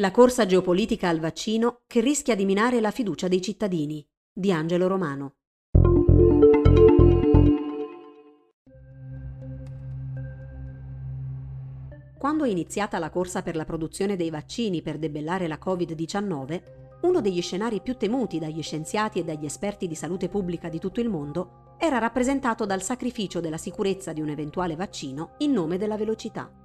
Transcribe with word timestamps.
La 0.00 0.10
corsa 0.10 0.44
geopolitica 0.44 1.08
al 1.08 1.20
vaccino 1.20 1.82
che 1.86 2.00
rischia 2.00 2.34
di 2.34 2.44
minare 2.44 2.80
la 2.80 2.90
fiducia 2.90 3.28
dei 3.28 3.40
cittadini 3.40 4.04
di 4.32 4.50
Angelo 4.50 4.88
Romano. 4.88 5.36
Quando 12.18 12.42
è 12.42 12.48
iniziata 12.48 12.98
la 12.98 13.10
corsa 13.10 13.42
per 13.42 13.54
la 13.54 13.64
produzione 13.64 14.16
dei 14.16 14.30
vaccini 14.30 14.82
per 14.82 14.98
debellare 14.98 15.46
la 15.46 15.60
Covid-19, 15.64 16.62
uno 17.02 17.20
degli 17.20 17.40
scenari 17.40 17.80
più 17.80 17.96
temuti 17.96 18.40
dagli 18.40 18.64
scienziati 18.64 19.20
e 19.20 19.24
dagli 19.24 19.44
esperti 19.44 19.86
di 19.86 19.94
salute 19.94 20.28
pubblica 20.28 20.68
di 20.68 20.80
tutto 20.80 21.00
il 21.00 21.08
mondo 21.08 21.76
era 21.78 21.98
rappresentato 21.98 22.66
dal 22.66 22.82
sacrificio 22.82 23.38
della 23.38 23.58
sicurezza 23.58 24.12
di 24.12 24.20
un 24.20 24.30
eventuale 24.30 24.74
vaccino 24.74 25.34
in 25.38 25.52
nome 25.52 25.78
della 25.78 25.96
velocità. 25.96 26.63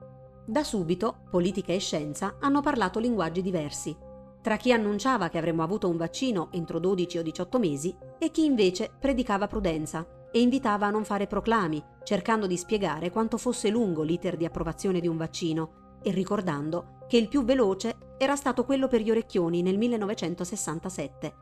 Da 0.50 0.64
subito, 0.64 1.26
politica 1.30 1.74
e 1.74 1.78
scienza 1.78 2.38
hanno 2.39 2.60
parlato 2.60 2.98
linguaggi 2.98 3.44
diversi, 3.44 3.96
tra 4.42 4.57
chi 4.57 4.74
annunciava 4.74 5.30
che 5.30 5.38
avremmo 5.38 5.62
avuto 5.62 5.88
un 5.88 5.96
vaccino 5.96 6.48
entro 6.50 6.80
12 6.80 7.20
o 7.20 7.21
18 7.21 7.60
mesi 7.60 7.96
e 8.18 8.32
chi 8.32 8.46
invece 8.46 8.90
predicava 9.00 9.46
prudenza 9.46 10.04
e 10.32 10.42
invitava 10.42 10.88
a 10.88 10.90
non 10.90 11.06
fare 11.06 11.28
proclami, 11.28 11.84
cercando 12.02 12.48
di 12.48 12.57
spiegare 12.57 13.12
quanto 13.12 13.38
fosse 13.38 13.70
lungo 13.70 14.02
l'iter 14.02 14.38
di 14.38 14.46
approvazione 14.46 15.00
di 15.00 15.07
un 15.07 15.18
vaccino 15.18 16.00
e 16.02 16.10
ricordando 16.10 17.06
che 17.07 17.18
il 17.18 17.28
più 17.28 17.43
veloce 17.43 18.16
era 18.18 18.36
stato 18.36 18.66
quello 18.66 18.88
per 18.88 19.02
gli 19.02 19.12
orecchioni 19.12 19.62
nel 19.62 19.78
1967. 19.78 21.36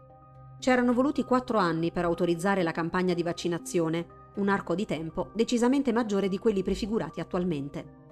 C'erano 0.60 0.92
voluti 0.92 1.24
quattro 1.24 1.60
anni 1.60 1.94
per 1.94 2.04
autorizzare 2.04 2.62
la 2.62 2.74
campagna 2.74 3.14
di 3.14 3.24
vaccinazione, 3.24 4.06
un 4.36 4.50
arco 4.50 4.76
di 4.76 4.86
tempo 4.86 5.30
decisamente 5.34 5.94
maggiore 5.94 6.28
di 6.28 6.38
quelli 6.38 6.62
prefigurati 6.62 7.22
attualmente. 7.22 8.07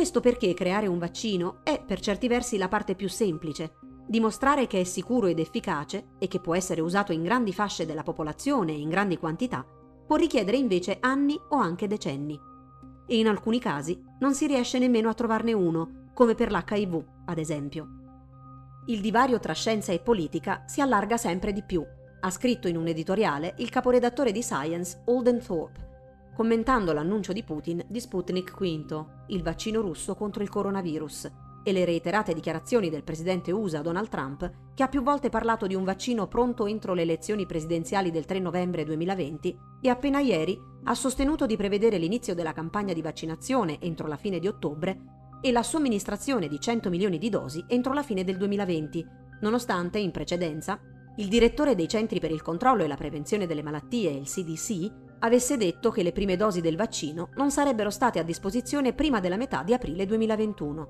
Questo 0.00 0.20
perché 0.20 0.54
creare 0.54 0.86
un 0.86 0.96
vaccino 0.96 1.58
è 1.62 1.78
per 1.78 2.00
certi 2.00 2.26
versi 2.26 2.56
la 2.56 2.68
parte 2.68 2.94
più 2.94 3.06
semplice, 3.06 3.76
dimostrare 4.06 4.66
che 4.66 4.80
è 4.80 4.84
sicuro 4.84 5.26
ed 5.26 5.38
efficace 5.38 6.12
e 6.18 6.26
che 6.26 6.40
può 6.40 6.54
essere 6.54 6.80
usato 6.80 7.12
in 7.12 7.22
grandi 7.22 7.52
fasce 7.52 7.84
della 7.84 8.02
popolazione 8.02 8.72
e 8.72 8.78
in 8.78 8.88
grandi 8.88 9.18
quantità 9.18 9.62
può 10.06 10.16
richiedere 10.16 10.56
invece 10.56 10.96
anni 11.00 11.38
o 11.50 11.56
anche 11.56 11.86
decenni. 11.86 12.40
E 13.06 13.18
in 13.18 13.28
alcuni 13.28 13.60
casi 13.60 14.02
non 14.20 14.32
si 14.32 14.46
riesce 14.46 14.78
nemmeno 14.78 15.10
a 15.10 15.14
trovarne 15.14 15.52
uno, 15.52 16.08
come 16.14 16.34
per 16.34 16.50
l'HIV, 16.50 17.04
ad 17.26 17.36
esempio. 17.36 17.86
Il 18.86 19.02
divario 19.02 19.38
tra 19.38 19.52
scienza 19.52 19.92
e 19.92 20.00
politica 20.00 20.64
si 20.66 20.80
allarga 20.80 21.18
sempre 21.18 21.52
di 21.52 21.62
più, 21.62 21.84
ha 22.20 22.30
scritto 22.30 22.68
in 22.68 22.78
un 22.78 22.86
editoriale 22.86 23.52
il 23.58 23.68
caporedattore 23.68 24.32
di 24.32 24.40
Science 24.40 25.02
Holden 25.04 25.42
Thorpe, 25.44 25.89
commentando 26.40 26.94
l'annuncio 26.94 27.34
di 27.34 27.42
Putin 27.42 27.84
di 27.86 28.00
Sputnik 28.00 28.56
V, 28.56 29.04
il 29.26 29.42
vaccino 29.42 29.82
russo 29.82 30.14
contro 30.14 30.42
il 30.42 30.48
coronavirus, 30.48 31.30
e 31.62 31.70
le 31.70 31.84
reiterate 31.84 32.32
dichiarazioni 32.32 32.88
del 32.88 33.02
presidente 33.02 33.52
USA 33.52 33.82
Donald 33.82 34.08
Trump, 34.08 34.50
che 34.72 34.82
ha 34.82 34.88
più 34.88 35.02
volte 35.02 35.28
parlato 35.28 35.66
di 35.66 35.74
un 35.74 35.84
vaccino 35.84 36.28
pronto 36.28 36.64
entro 36.64 36.94
le 36.94 37.02
elezioni 37.02 37.44
presidenziali 37.44 38.10
del 38.10 38.24
3 38.24 38.38
novembre 38.38 38.84
2020 38.84 39.58
e 39.82 39.88
appena 39.90 40.20
ieri 40.20 40.58
ha 40.84 40.94
sostenuto 40.94 41.44
di 41.44 41.58
prevedere 41.58 41.98
l'inizio 41.98 42.34
della 42.34 42.54
campagna 42.54 42.94
di 42.94 43.02
vaccinazione 43.02 43.78
entro 43.78 44.08
la 44.08 44.16
fine 44.16 44.38
di 44.38 44.48
ottobre 44.48 44.98
e 45.42 45.52
la 45.52 45.62
somministrazione 45.62 46.48
di 46.48 46.58
100 46.58 46.88
milioni 46.88 47.18
di 47.18 47.28
dosi 47.28 47.62
entro 47.68 47.92
la 47.92 48.02
fine 48.02 48.24
del 48.24 48.38
2020, 48.38 49.06
nonostante 49.42 49.98
in 49.98 50.10
precedenza 50.10 50.80
il 51.16 51.28
direttore 51.28 51.74
dei 51.74 51.86
Centri 51.86 52.18
per 52.18 52.30
il 52.30 52.40
controllo 52.40 52.82
e 52.82 52.86
la 52.86 52.96
prevenzione 52.96 53.46
delle 53.46 53.62
malattie, 53.62 54.10
il 54.10 54.24
CDC, 54.24 55.09
avesse 55.20 55.56
detto 55.56 55.90
che 55.90 56.02
le 56.02 56.12
prime 56.12 56.36
dosi 56.36 56.60
del 56.60 56.76
vaccino 56.76 57.30
non 57.34 57.50
sarebbero 57.50 57.90
state 57.90 58.18
a 58.18 58.22
disposizione 58.22 58.92
prima 58.92 59.20
della 59.20 59.36
metà 59.36 59.62
di 59.62 59.72
aprile 59.72 60.06
2021. 60.06 60.88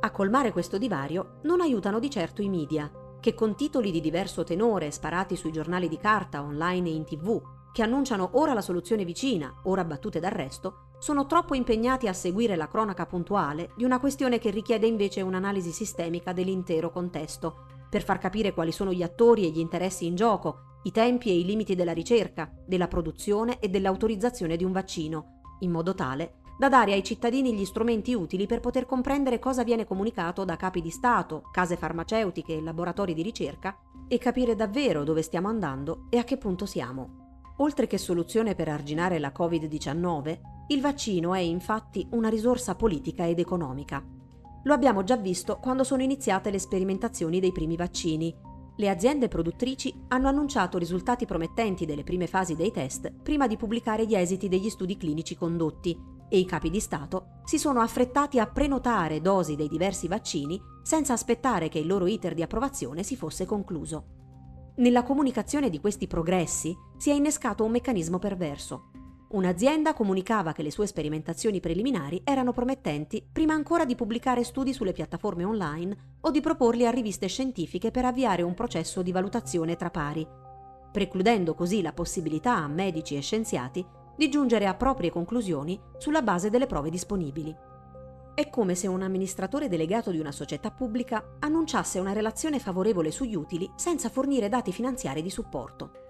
A 0.00 0.10
colmare 0.10 0.52
questo 0.52 0.78
divario 0.78 1.38
non 1.42 1.60
aiutano 1.60 1.98
di 1.98 2.10
certo 2.10 2.42
i 2.42 2.48
media, 2.48 2.90
che 3.20 3.34
con 3.34 3.54
titoli 3.54 3.90
di 3.90 4.00
diverso 4.00 4.42
tenore 4.42 4.90
sparati 4.90 5.36
sui 5.36 5.52
giornali 5.52 5.88
di 5.88 5.96
carta, 5.96 6.42
online 6.42 6.88
e 6.88 6.92
in 6.92 7.04
tv, 7.04 7.40
che 7.72 7.82
annunciano 7.82 8.30
ora 8.34 8.52
la 8.52 8.60
soluzione 8.60 9.04
vicina, 9.04 9.60
ora 9.64 9.84
battute 9.84 10.20
d'arresto, 10.20 10.88
sono 10.98 11.26
troppo 11.26 11.54
impegnati 11.54 12.08
a 12.08 12.12
seguire 12.12 12.54
la 12.56 12.68
cronaca 12.68 13.06
puntuale 13.06 13.70
di 13.76 13.84
una 13.84 13.98
questione 13.98 14.38
che 14.38 14.50
richiede 14.50 14.86
invece 14.86 15.20
un'analisi 15.20 15.70
sistemica 15.70 16.32
dell'intero 16.32 16.90
contesto, 16.90 17.64
per 17.88 18.02
far 18.02 18.18
capire 18.18 18.52
quali 18.52 18.72
sono 18.72 18.92
gli 18.92 19.02
attori 19.02 19.46
e 19.46 19.50
gli 19.50 19.58
interessi 19.58 20.06
in 20.06 20.14
gioco, 20.14 20.71
i 20.84 20.90
tempi 20.90 21.30
e 21.30 21.38
i 21.38 21.44
limiti 21.44 21.74
della 21.74 21.92
ricerca, 21.92 22.52
della 22.66 22.88
produzione 22.88 23.58
e 23.58 23.68
dell'autorizzazione 23.68 24.56
di 24.56 24.64
un 24.64 24.72
vaccino, 24.72 25.40
in 25.60 25.70
modo 25.70 25.94
tale 25.94 26.40
da 26.62 26.68
dare 26.68 26.92
ai 26.92 27.02
cittadini 27.02 27.54
gli 27.54 27.64
strumenti 27.64 28.14
utili 28.14 28.46
per 28.46 28.60
poter 28.60 28.86
comprendere 28.86 29.40
cosa 29.40 29.64
viene 29.64 29.84
comunicato 29.84 30.44
da 30.44 30.54
capi 30.54 30.80
di 30.80 30.90
Stato, 30.90 31.42
case 31.50 31.76
farmaceutiche 31.76 32.54
e 32.54 32.62
laboratori 32.62 33.14
di 33.14 33.22
ricerca 33.22 33.76
e 34.06 34.18
capire 34.18 34.54
davvero 34.54 35.02
dove 35.02 35.22
stiamo 35.22 35.48
andando 35.48 36.06
e 36.08 36.18
a 36.18 36.24
che 36.24 36.36
punto 36.36 36.64
siamo. 36.64 37.54
Oltre 37.56 37.88
che 37.88 37.98
soluzione 37.98 38.54
per 38.54 38.68
arginare 38.68 39.18
la 39.18 39.32
Covid-19, 39.36 40.38
il 40.68 40.80
vaccino 40.80 41.34
è 41.34 41.40
infatti 41.40 42.06
una 42.12 42.28
risorsa 42.28 42.76
politica 42.76 43.26
ed 43.26 43.40
economica. 43.40 44.00
Lo 44.62 44.72
abbiamo 44.72 45.02
già 45.02 45.16
visto 45.16 45.58
quando 45.58 45.82
sono 45.82 46.02
iniziate 46.02 46.50
le 46.50 46.60
sperimentazioni 46.60 47.40
dei 47.40 47.50
primi 47.50 47.76
vaccini. 47.76 48.32
Le 48.76 48.88
aziende 48.88 49.28
produttrici 49.28 49.94
hanno 50.08 50.28
annunciato 50.28 50.78
risultati 50.78 51.26
promettenti 51.26 51.84
delle 51.84 52.04
prime 52.04 52.26
fasi 52.26 52.56
dei 52.56 52.70
test 52.70 53.12
prima 53.22 53.46
di 53.46 53.56
pubblicare 53.56 54.06
gli 54.06 54.14
esiti 54.14 54.48
degli 54.48 54.70
studi 54.70 54.96
clinici 54.96 55.36
condotti 55.36 55.96
e 56.28 56.38
i 56.38 56.46
capi 56.46 56.70
di 56.70 56.80
Stato 56.80 57.40
si 57.44 57.58
sono 57.58 57.80
affrettati 57.80 58.38
a 58.38 58.46
prenotare 58.46 59.20
dosi 59.20 59.54
dei 59.54 59.68
diversi 59.68 60.08
vaccini 60.08 60.58
senza 60.82 61.12
aspettare 61.12 61.68
che 61.68 61.78
il 61.78 61.86
loro 61.86 62.06
iter 62.06 62.32
di 62.32 62.42
approvazione 62.42 63.02
si 63.02 63.16
fosse 63.16 63.44
concluso. 63.44 64.04
Nella 64.76 65.02
comunicazione 65.02 65.68
di 65.68 65.78
questi 65.78 66.06
progressi 66.06 66.74
si 66.96 67.10
è 67.10 67.12
innescato 67.12 67.64
un 67.64 67.72
meccanismo 67.72 68.18
perverso. 68.18 68.91
Un'azienda 69.32 69.94
comunicava 69.94 70.52
che 70.52 70.62
le 70.62 70.70
sue 70.70 70.86
sperimentazioni 70.86 71.58
preliminari 71.58 72.20
erano 72.22 72.52
promettenti 72.52 73.26
prima 73.32 73.54
ancora 73.54 73.86
di 73.86 73.94
pubblicare 73.94 74.44
studi 74.44 74.74
sulle 74.74 74.92
piattaforme 74.92 75.42
online 75.42 76.16
o 76.20 76.30
di 76.30 76.42
proporli 76.42 76.86
a 76.86 76.90
riviste 76.90 77.28
scientifiche 77.28 77.90
per 77.90 78.04
avviare 78.04 78.42
un 78.42 78.52
processo 78.52 79.00
di 79.00 79.10
valutazione 79.10 79.74
tra 79.76 79.88
pari, 79.88 80.26
precludendo 80.92 81.54
così 81.54 81.80
la 81.80 81.94
possibilità 81.94 82.56
a 82.56 82.68
medici 82.68 83.16
e 83.16 83.22
scienziati 83.22 83.82
di 84.14 84.28
giungere 84.28 84.66
a 84.66 84.74
proprie 84.74 85.10
conclusioni 85.10 85.80
sulla 85.96 86.20
base 86.20 86.50
delle 86.50 86.66
prove 86.66 86.90
disponibili. 86.90 87.56
È 88.34 88.50
come 88.50 88.74
se 88.74 88.86
un 88.86 89.00
amministratore 89.00 89.68
delegato 89.68 90.10
di 90.10 90.18
una 90.18 90.32
società 90.32 90.70
pubblica 90.70 91.36
annunciasse 91.38 91.98
una 91.98 92.12
relazione 92.12 92.58
favorevole 92.58 93.10
sugli 93.10 93.34
utili 93.34 93.70
senza 93.76 94.10
fornire 94.10 94.50
dati 94.50 94.72
finanziari 94.72 95.22
di 95.22 95.30
supporto. 95.30 96.00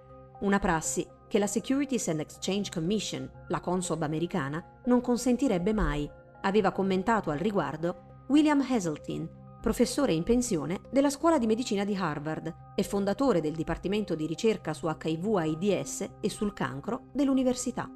Una 0.40 0.58
prassi 0.58 1.06
che 1.32 1.38
la 1.38 1.46
Securities 1.46 2.08
and 2.08 2.20
Exchange 2.20 2.68
Commission, 2.70 3.26
la 3.48 3.60
Consob 3.60 4.02
americana, 4.02 4.62
non 4.84 5.00
consentirebbe 5.00 5.72
mai, 5.72 6.06
aveva 6.42 6.72
commentato 6.72 7.30
al 7.30 7.38
riguardo 7.38 8.24
William 8.28 8.60
Hazeltine, 8.60 9.56
professore 9.62 10.12
in 10.12 10.24
pensione 10.24 10.82
della 10.90 11.08
Scuola 11.08 11.38
di 11.38 11.46
Medicina 11.46 11.86
di 11.86 11.96
Harvard 11.96 12.54
e 12.74 12.82
fondatore 12.82 13.40
del 13.40 13.54
Dipartimento 13.54 14.14
di 14.14 14.26
ricerca 14.26 14.74
su 14.74 14.86
HIV-AIDS 14.86 16.10
e 16.20 16.28
sul 16.28 16.52
cancro 16.52 17.04
dell'università. 17.14 17.90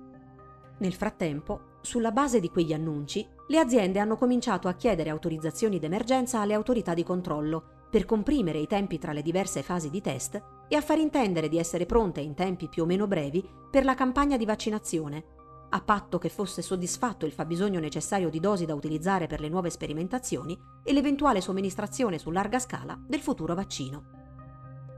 Nel 0.79 0.95
frattempo, 0.95 1.75
sulla 1.83 2.13
base 2.13 2.41
di 2.41 2.49
quegli 2.49 2.73
annunci, 2.73 3.29
le 3.49 3.59
aziende 3.59 3.99
hanno 3.99 4.17
cominciato 4.17 4.67
a 4.67 4.73
chiedere 4.73 5.11
autorizzazioni 5.11 5.79
d'emergenza 5.79 6.41
alle 6.41 6.55
autorità 6.55 6.95
di 6.95 7.05
controllo 7.05 7.76
per 7.97 8.05
comprimere 8.05 8.59
i 8.59 8.67
tempi 8.67 8.99
tra 8.99 9.15
le 9.15 9.23
diverse 9.23 9.63
fasi 9.63 9.89
di 9.89 10.03
test 10.03 10.39
e 10.69 10.77
a 10.77 10.83
far 10.83 10.99
intendere 10.99 11.49
di 11.49 11.57
essere 11.57 11.87
pronte 11.87 12.21
in 12.21 12.35
tempi 12.35 12.69
più 12.69 12.83
o 12.83 12.87
meno 12.87 13.07
brevi 13.07 13.43
per 13.71 13.87
la 13.87 13.95
campagna 13.95 14.37
di 14.37 14.45
vaccinazione, 14.45 15.25
a 15.71 15.81
patto 15.81 16.19
che 16.19 16.29
fosse 16.29 16.61
soddisfatto 16.61 17.25
il 17.25 17.33
fabbisogno 17.33 17.81
necessario 17.81 18.29
di 18.29 18.39
dosi 18.39 18.67
da 18.67 18.75
utilizzare 18.75 19.27
per 19.27 19.41
le 19.41 19.49
nuove 19.49 19.71
sperimentazioni 19.71 20.61
e 20.85 20.93
l'eventuale 20.93 21.41
somministrazione 21.41 22.19
su 22.19 22.31
larga 22.31 22.59
scala 22.59 23.03
del 23.03 23.21
futuro 23.21 23.55
vaccino. 23.55 24.05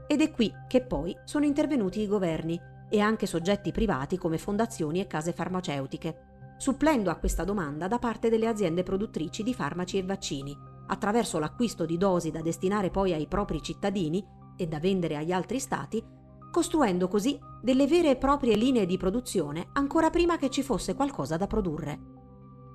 Ed 0.05 0.19
è 0.19 0.29
qui 0.31 0.51
che 0.67 0.81
poi 0.81 1.15
sono 1.23 1.45
intervenuti 1.45 2.01
i 2.01 2.07
governi 2.07 2.59
e 2.89 2.99
anche 2.99 3.27
soggetti 3.27 3.71
privati 3.71 4.17
come 4.17 4.37
fondazioni 4.37 4.99
e 4.99 5.07
case 5.07 5.31
farmaceutiche, 5.31 6.55
supplendo 6.57 7.09
a 7.09 7.15
questa 7.15 7.45
domanda 7.45 7.87
da 7.87 7.97
parte 7.97 8.27
delle 8.27 8.47
aziende 8.47 8.83
produttrici 8.83 9.41
di 9.41 9.53
farmaci 9.53 9.97
e 9.97 10.03
vaccini, 10.03 10.78
attraverso 10.89 11.39
l'acquisto 11.39 11.85
di 11.85 11.97
dosi 11.97 12.29
da 12.29 12.41
destinare 12.41 12.91
poi 12.91 13.13
ai 13.13 13.27
propri 13.27 13.61
cittadini 13.61 14.23
e 14.55 14.67
da 14.67 14.79
vendere 14.79 15.15
agli 15.17 15.31
altri 15.31 15.59
stati, 15.59 16.03
costruendo 16.51 17.07
così 17.07 17.39
delle 17.61 17.87
vere 17.87 18.11
e 18.11 18.15
proprie 18.17 18.55
linee 18.55 18.85
di 18.85 18.97
produzione 18.97 19.69
ancora 19.73 20.09
prima 20.09 20.37
che 20.37 20.49
ci 20.49 20.61
fosse 20.61 20.95
qualcosa 20.95 21.37
da 21.37 21.47
produrre. 21.47 21.99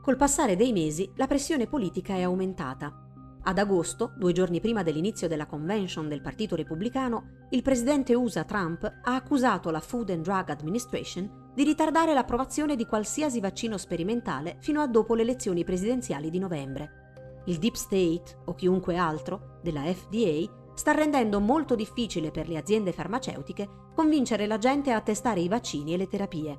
Col 0.03 0.17
passare 0.17 0.57
dei 0.57 0.73
mesi 0.73 1.11
la 1.17 1.27
pressione 1.27 1.67
politica 1.67 2.15
è 2.15 2.23
aumentata 2.23 3.05
ad 3.47 3.59
agosto, 3.59 4.13
due 4.17 4.33
giorni 4.33 4.59
prima 4.59 4.83
dell'inizio 4.83 5.29
della 5.29 5.45
convention 5.45 6.09
del 6.09 6.23
Partito 6.23 6.57
Repubblicano, 6.57 7.47
il 7.51 7.61
presidente 7.61 8.15
USA 8.15 8.45
Trump 8.45 8.85
ha 8.85 9.15
accusato 9.15 9.69
la 9.69 9.81
Food 9.81 10.11
and 10.11 10.23
Drug 10.23 10.49
Administration 10.49 11.51
di 11.55 11.63
ritardare 11.63 12.15
l'approvazione 12.15 12.75
di 12.75 12.87
qualsiasi 12.87 13.41
vaccino 13.41 13.77
sperimentale 13.77 14.57
fino 14.61 14.81
a 14.81 14.87
dopo 14.87 15.15
le 15.15 15.23
elezioni 15.23 15.63
presidenziali 15.63 16.31
di 16.31 16.39
novembre. 16.39 17.04
Il 17.47 17.59
Deep 17.59 17.75
State 17.75 18.43
o 18.47 18.55
chiunque 18.55 18.97
altro 18.97 19.59
della 19.63 19.83
FDA 19.83 20.63
sta 20.75 20.93
rendendo 20.93 21.41
molto 21.41 21.75
difficile 21.75 22.31
per 22.31 22.49
le 22.49 22.57
aziende 22.57 22.93
farmaceutiche 22.93 23.69
convincere 23.95 24.47
la 24.47 24.59
gente 24.59 24.93
a 24.93 25.01
testare 25.01 25.41
i 25.41 25.49
vaccini 25.49 25.95
e 25.95 25.97
le 25.97 26.09
terapie. 26.09 26.59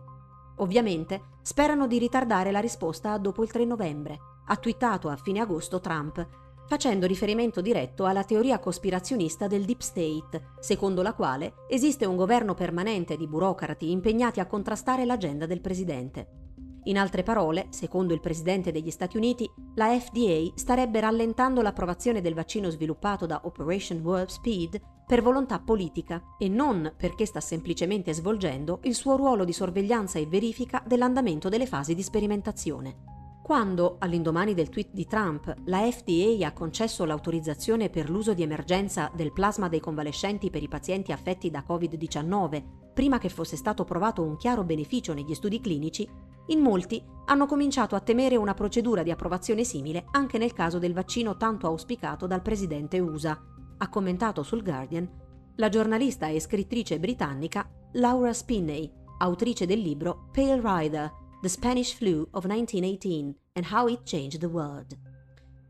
Ovviamente 0.57 1.21
sperano 1.41 1.85
di 1.85 1.97
ritardare 1.97 2.51
la 2.51 2.59
risposta 2.59 3.11
a 3.11 3.17
dopo 3.17 3.43
il 3.43 3.51
3 3.51 3.65
novembre, 3.65 4.19
ha 4.45 4.55
twittato 4.55 5.09
a 5.09 5.17
fine 5.17 5.41
agosto 5.41 5.81
Trump, 5.81 6.25
facendo 6.67 7.05
riferimento 7.05 7.61
diretto 7.61 8.05
alla 8.05 8.23
teoria 8.23 8.59
cospirazionista 8.59 9.47
del 9.47 9.65
Deep 9.65 9.81
State, 9.81 10.53
secondo 10.59 11.01
la 11.01 11.13
quale 11.13 11.65
esiste 11.67 12.05
un 12.05 12.15
governo 12.15 12.53
permanente 12.53 13.17
di 13.17 13.27
burocrati 13.27 13.91
impegnati 13.91 14.39
a 14.39 14.47
contrastare 14.47 15.05
l'agenda 15.05 15.45
del 15.45 15.61
presidente. 15.61 16.44
In 16.87 16.99
altre 16.99 17.23
parole, 17.23 17.67
secondo 17.69 18.13
il 18.13 18.19
presidente 18.19 18.71
degli 18.71 18.91
Stati 18.91 19.17
Uniti, 19.17 19.49
la 19.73 19.97
FDA 19.99 20.51
starebbe 20.53 20.99
rallentando 20.99 21.61
l'approvazione 21.61 22.21
del 22.21 22.35
vaccino 22.35 22.69
sviluppato 22.69 23.25
da 23.25 23.41
Operation 23.45 24.01
Warp 24.01 24.29
Speed 24.29 24.79
per 25.07 25.23
volontà 25.23 25.59
politica 25.59 26.21
e 26.37 26.47
non 26.47 26.93
perché 26.95 27.25
sta 27.25 27.39
semplicemente 27.39 28.13
svolgendo 28.13 28.81
il 28.83 28.93
suo 28.93 29.15
ruolo 29.15 29.45
di 29.45 29.53
sorveglianza 29.53 30.19
e 30.19 30.27
verifica 30.27 30.83
dell'andamento 30.85 31.49
delle 31.49 31.65
fasi 31.65 31.95
di 31.95 32.03
sperimentazione. 32.03 33.13
Quando, 33.45 33.97
all'indomani 33.99 34.55
del 34.55 34.69
tweet 34.69 34.89
di 34.91 35.05
Trump, 35.05 35.53
la 35.65 35.89
FDA 35.91 36.47
ha 36.47 36.51
concesso 36.51 37.05
l'autorizzazione 37.05 37.91
per 37.91 38.09
l'uso 38.09 38.33
di 38.33 38.41
emergenza 38.41 39.11
del 39.13 39.31
plasma 39.31 39.69
dei 39.69 39.79
convalescenti 39.79 40.49
per 40.49 40.63
i 40.63 40.67
pazienti 40.67 41.11
affetti 41.11 41.51
da 41.51 41.63
Covid-19, 41.67 42.63
prima 42.91 43.19
che 43.19 43.29
fosse 43.29 43.55
stato 43.55 43.83
provato 43.83 44.23
un 44.23 44.35
chiaro 44.37 44.63
beneficio 44.63 45.13
negli 45.13 45.35
studi 45.35 45.61
clinici, 45.61 46.09
in 46.47 46.59
molti 46.59 47.03
hanno 47.25 47.45
cominciato 47.47 47.95
a 47.95 48.01
temere 48.01 48.35
una 48.35 48.53
procedura 48.53 49.01
di 49.01 49.11
approvazione 49.11 49.63
simile 49.63 50.05
anche 50.11 50.37
nel 50.37 50.53
caso 50.53 50.77
del 50.77 50.93
vaccino 50.93 51.37
tanto 51.37 51.65
auspicato 51.67 52.27
dal 52.27 52.41
presidente 52.41 52.99
USA, 52.99 53.39
ha 53.77 53.89
commentato 53.89 54.43
sul 54.43 54.63
Guardian 54.63 55.23
la 55.55 55.69
giornalista 55.69 56.27
e 56.27 56.39
scrittrice 56.39 56.99
britannica 56.99 57.69
Laura 57.93 58.33
Spinney, 58.33 58.91
autrice 59.19 59.65
del 59.65 59.79
libro 59.79 60.29
Pale 60.31 60.61
Rider 60.61 61.11
The 61.41 61.49
Spanish 61.49 61.95
Flu 61.95 62.27
of 62.31 62.45
1918 62.45 63.35
and 63.53 63.65
How 63.71 63.87
It 63.87 64.03
Changed 64.03 64.39
the 64.39 64.45
World. 64.45 64.97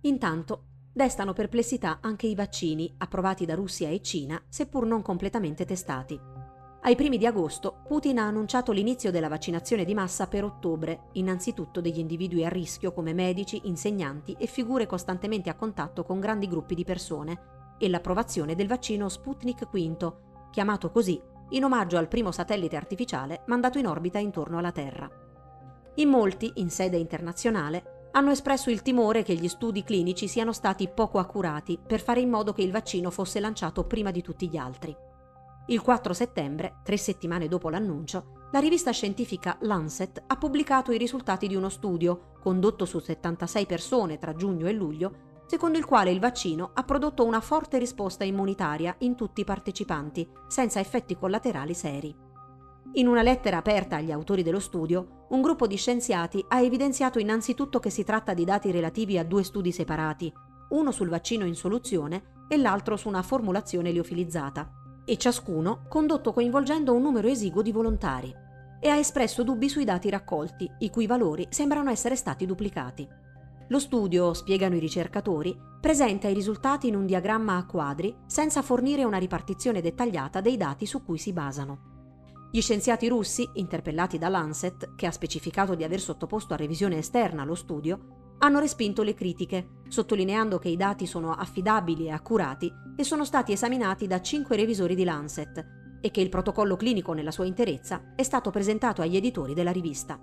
Intanto, 0.02 0.64
destano 0.92 1.34
perplessità 1.34 2.00
anche 2.02 2.26
i 2.28 2.36
vaccini 2.36 2.94
approvati 2.98 3.46
da 3.46 3.54
Russia 3.54 3.90
e 3.90 4.02
Cina, 4.02 4.42
seppur 4.50 4.86
non 4.86 5.02
completamente 5.02 5.66
testati. 5.66 6.35
Ai 6.86 6.96
primi 6.96 7.18
di 7.18 7.26
agosto, 7.26 7.78
Putin 7.88 8.20
ha 8.20 8.28
annunciato 8.28 8.72
l'inizio 8.72 9.10
della 9.10 9.28
vaccinazione 9.28 9.86
di 9.86 9.96
massa 9.96 10.28
per 10.28 10.44
ottobre, 10.44 11.06
innanzitutto 11.14 11.82
degli 11.82 11.98
individui 11.98 12.46
a 12.46 12.50
rischio 12.50 12.94
come 12.94 13.12
medici, 13.12 13.60
insegnanti 13.64 14.36
e 14.38 14.46
figure 14.46 14.86
costantemente 14.86 15.50
a 15.50 15.56
contatto 15.56 16.04
con 16.04 16.20
grandi 16.20 16.48
gruppi 16.48 16.76
di 16.76 16.84
persone, 16.84 17.74
e 17.80 17.90
l'approvazione 17.90 18.54
del 18.54 18.68
vaccino 18.68 19.10
Sputnik 19.10 19.68
V, 19.68 20.14
chiamato 20.52 20.92
così 20.92 21.20
in 21.50 21.64
omaggio 21.64 21.98
al 21.98 22.08
primo 22.08 22.32
satellite 22.32 22.76
artificiale 22.76 23.42
mandato 23.48 23.80
in 23.80 23.88
orbita 23.88 24.20
intorno 24.20 24.60
alla 24.60 24.72
Terra. 24.72 25.10
In 25.96 26.10
molti, 26.10 26.52
in 26.58 26.70
sede 26.70 26.98
internazionale, 26.98 28.10
hanno 28.12 28.30
espresso 28.30 28.70
il 28.70 28.84
timore 28.84 29.24
che 29.24 29.34
gli 29.34 29.48
studi 29.48 29.84
clinici 29.84 30.28
siano 30.28 30.52
stati 30.52 30.88
poco 30.88 31.18
accurati 31.18 31.80
per 31.84 32.00
fare 32.00 32.20
in 32.20 32.30
modo 32.30 32.54
che 32.54 32.62
il 32.62 32.72
vaccino 32.72 33.10
fosse 33.10 33.40
lanciato 33.40 33.86
prima 33.86 34.12
di 34.12 34.22
tutti 34.22 34.48
gli 34.48 34.58
altri. 34.58 34.96
Il 35.68 35.82
4 35.82 36.14
settembre, 36.14 36.82
tre 36.84 36.96
settimane 36.96 37.48
dopo 37.48 37.70
l'annuncio, 37.70 38.48
la 38.52 38.60
rivista 38.60 38.92
scientifica 38.92 39.58
Lancet 39.62 40.22
ha 40.28 40.38
pubblicato 40.38 40.92
i 40.92 40.98
risultati 41.00 41.48
di 41.48 41.56
uno 41.56 41.70
studio, 41.70 42.34
condotto 42.40 42.86
su 42.86 43.00
76 43.00 43.66
persone 43.66 44.20
tra 44.20 44.36
giugno 44.36 44.68
e 44.68 44.74
luglio, 44.74 45.44
secondo 45.48 45.80
il 45.80 45.86
quale 45.86 46.12
il 46.12 46.20
vaccino 46.20 46.70
ha 46.72 46.84
prodotto 46.84 47.26
una 47.26 47.42
forte 47.42 47.80
risposta 47.80 48.24
immunitaria 48.24 48.96
in 49.00 49.16
tutti 49.16 49.42
i 49.42 49.44
partecipanti, 49.44 50.30
senza 50.48 50.80
effetti 50.80 51.18
collaterali 51.18 51.74
seri. 51.74 52.16
In 52.94 53.08
una 53.08 53.24
lettera 53.24 53.58
aperta 53.58 53.96
agli 53.96 54.12
autori 54.12 54.44
dello 54.44 54.60
studio, 54.60 55.26
un 55.30 55.42
gruppo 55.42 55.66
di 55.66 55.78
scienziati 55.78 56.46
ha 56.48 56.62
evidenziato 56.62 57.18
innanzitutto 57.18 57.80
che 57.80 57.90
si 57.90 58.04
tratta 58.04 58.36
di 58.36 58.46
dati 58.46 58.70
relativi 58.70 59.18
a 59.18 59.26
due 59.26 59.44
studi 59.44 59.72
separati, 59.72 60.32
uno 60.70 60.92
sul 60.92 61.10
vaccino 61.10 61.44
in 61.44 61.56
soluzione 61.56 62.46
e 62.48 62.58
l'altro 62.58 62.96
su 62.96 63.08
una 63.08 63.24
formulazione 63.24 63.92
liofilizzata, 63.92 64.85
e 65.06 65.18
ciascuno 65.18 65.84
condotto 65.88 66.34
coinvolgendo 66.34 66.94
un 66.94 67.02
numero 67.02 67.28
esiguo 67.28 67.62
di 67.62 67.72
volontari, 67.72 68.36
e 68.80 68.90
ha 68.90 68.98
espresso 68.98 69.44
dubbi 69.44 69.70
sui 69.70 69.86
dati 69.86 70.10
raccolti, 70.10 70.70
i 70.80 70.90
cui 70.90 71.08
valori 71.08 71.48
sembrano 71.50 71.90
essere 71.90 72.16
stati 72.16 72.46
duplicati. 72.46 73.08
Lo 73.70 73.80
studio, 73.80 74.34
spiegano 74.34 74.76
i 74.76 74.80
ricercatori, 74.80 75.58
presenta 75.82 76.28
i 76.28 76.34
risultati 76.34 76.88
in 76.88 76.96
un 76.96 77.06
diagramma 77.06 77.58
a 77.58 77.66
quadri 77.66 78.16
senza 78.28 78.62
fornire 78.62 79.04
una 79.04 79.18
ripartizione 79.18 79.82
dettagliata 79.82 80.42
dei 80.42 80.58
dati 80.58 80.86
su 80.86 81.04
cui 81.04 81.18
si 81.18 81.34
basano. 81.34 81.94
Gli 82.52 82.62
scienziati 82.62 83.08
russi, 83.08 83.50
interpellati 83.54 84.18
da 84.18 84.30
Lancet, 84.30 84.94
che 84.96 85.08
ha 85.08 85.12
specificato 85.12 85.76
di 85.76 85.84
aver 85.84 86.00
sottoposto 86.00 86.54
a 86.54 86.58
revisione 86.58 86.98
esterna 86.98 87.44
lo 87.44 87.56
studio, 87.56 88.25
hanno 88.40 88.60
respinto 88.60 89.04
le 89.04 89.14
critiche, 89.14 89.82
sottolineando 89.88 90.60
che 90.60 90.70
i 90.70 90.78
dati 90.78 91.06
sono 91.06 91.32
affidabili 91.32 92.08
e 92.08 92.12
accurati 92.12 92.72
e 92.96 93.04
sono 93.04 93.26
stati 93.26 93.52
esaminati 93.52 94.08
da 94.08 94.22
cinque 94.22 94.56
revisori 94.56 94.96
di 94.96 95.04
Lancet 95.04 95.66
e 96.02 96.12
che 96.12 96.22
il 96.22 96.30
protocollo 96.30 96.76
clinico 96.76 97.14
nella 97.14 97.32
sua 97.32 97.46
interezza 97.46 98.14
è 98.16 98.24
stato 98.24 98.52
presentato 98.52 99.02
agli 99.02 99.16
editori 99.16 99.54
della 99.54 99.72
rivista. 99.72 100.20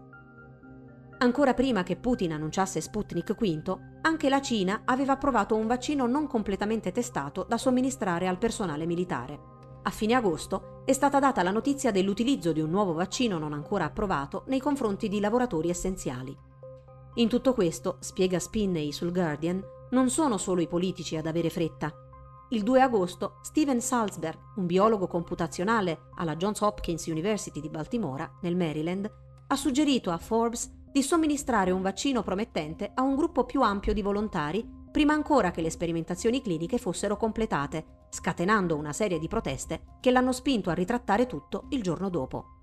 Ancora 1.18 1.54
prima 1.54 1.82
che 1.84 1.96
Putin 1.96 2.32
annunciasse 2.32 2.80
Sputnik 2.80 3.34
V, 3.34 3.78
anche 4.02 4.28
la 4.28 4.40
Cina 4.40 4.82
aveva 4.84 5.12
approvato 5.12 5.54
un 5.54 5.66
vaccino 5.66 6.06
non 6.06 6.26
completamente 6.26 6.90
testato 6.90 7.46
da 7.48 7.58
somministrare 7.58 8.26
al 8.26 8.38
personale 8.38 8.86
militare. 8.86 9.38
A 9.84 9.90
fine 9.90 10.14
agosto 10.14 10.82
è 10.84 10.92
stata 10.92 11.20
data 11.20 11.42
la 11.42 11.50
notizia 11.50 11.92
dell'utilizzo 11.92 12.52
di 12.52 12.60
un 12.60 12.70
nuovo 12.70 12.92
vaccino 12.92 13.38
non 13.38 13.52
ancora 13.52 13.84
approvato 13.84 14.44
nei 14.46 14.60
confronti 14.60 15.08
di 15.08 15.20
lavoratori 15.20 15.70
essenziali. 15.70 16.36
In 17.16 17.28
tutto 17.28 17.52
questo, 17.52 17.98
spiega 18.00 18.38
Spinney 18.38 18.90
sul 18.90 19.12
Guardian, 19.12 19.62
non 19.90 20.08
sono 20.08 20.38
solo 20.38 20.62
i 20.62 20.66
politici 20.66 21.16
ad 21.16 21.26
avere 21.26 21.50
fretta. 21.50 21.92
Il 22.48 22.62
2 22.62 22.80
agosto 22.80 23.38
Steven 23.42 23.82
Salzberg, 23.82 24.38
un 24.56 24.64
biologo 24.64 25.06
computazionale 25.06 26.08
alla 26.16 26.36
Johns 26.36 26.60
Hopkins 26.60 27.06
University 27.06 27.60
di 27.60 27.68
Baltimora, 27.68 28.38
nel 28.40 28.56
Maryland, 28.56 29.10
ha 29.46 29.56
suggerito 29.56 30.10
a 30.10 30.16
Forbes 30.16 30.70
di 30.90 31.02
somministrare 31.02 31.70
un 31.70 31.82
vaccino 31.82 32.22
promettente 32.22 32.92
a 32.94 33.02
un 33.02 33.14
gruppo 33.14 33.44
più 33.44 33.60
ampio 33.60 33.92
di 33.92 34.00
volontari 34.00 34.66
prima 34.90 35.12
ancora 35.12 35.50
che 35.50 35.60
le 35.60 35.70
sperimentazioni 35.70 36.40
cliniche 36.40 36.78
fossero 36.78 37.18
completate, 37.18 38.06
scatenando 38.10 38.76
una 38.76 38.92
serie 38.92 39.18
di 39.18 39.28
proteste 39.28 39.96
che 40.00 40.10
l'hanno 40.10 40.32
spinto 40.32 40.70
a 40.70 40.74
ritrattare 40.74 41.26
tutto 41.26 41.66
il 41.70 41.82
giorno 41.82 42.08
dopo. 42.08 42.58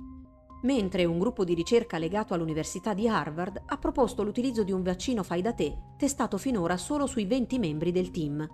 Mentre 0.62 1.06
un 1.06 1.20
gruppo 1.20 1.46
di 1.46 1.54
ricerca 1.54 1.98
legato 1.98 2.34
all'Università 2.34 2.94
di 2.94 3.08
Harvard 3.08 3.62
ha 3.66 3.78
proposto 3.78 4.24
l'utilizzo 4.24 4.64
di 4.64 4.74
un 4.74 4.84
vaccino 4.84 5.24
fai 5.24 5.42
da 5.42 5.54
te, 5.54 5.78
testato 5.98 6.38
finora 6.38 6.76
solo 6.76 7.06
sui 7.08 7.26
20 7.26 7.60
membri 7.60 7.94
del 7.94 8.12
team. 8.12 8.46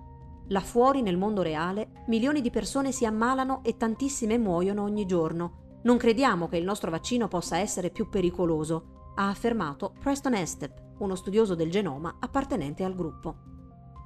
Là 0.49 0.59
fuori, 0.59 1.01
nel 1.01 1.17
mondo 1.17 1.41
reale, 1.41 2.03
milioni 2.07 2.41
di 2.41 2.51
persone 2.51 2.91
si 2.91 3.05
ammalano 3.05 3.63
e 3.63 3.77
tantissime 3.77 4.37
muoiono 4.37 4.83
ogni 4.83 5.07
giorno. 5.07 5.79
Non 5.83 5.97
crediamo 5.97 6.47
che 6.47 6.57
il 6.57 6.63
nostro 6.63 6.91
vaccino 6.91 7.27
possa 7.27 7.57
essere 7.57 7.89
più 7.89 8.07
pericoloso, 8.07 9.13
ha 9.15 9.29
affermato 9.29 9.93
Preston 9.99 10.35
Estep, 10.35 10.97
uno 10.99 11.15
studioso 11.15 11.55
del 11.55 11.71
genoma 11.71 12.17
appartenente 12.19 12.83
al 12.83 12.93
gruppo. 12.93 13.35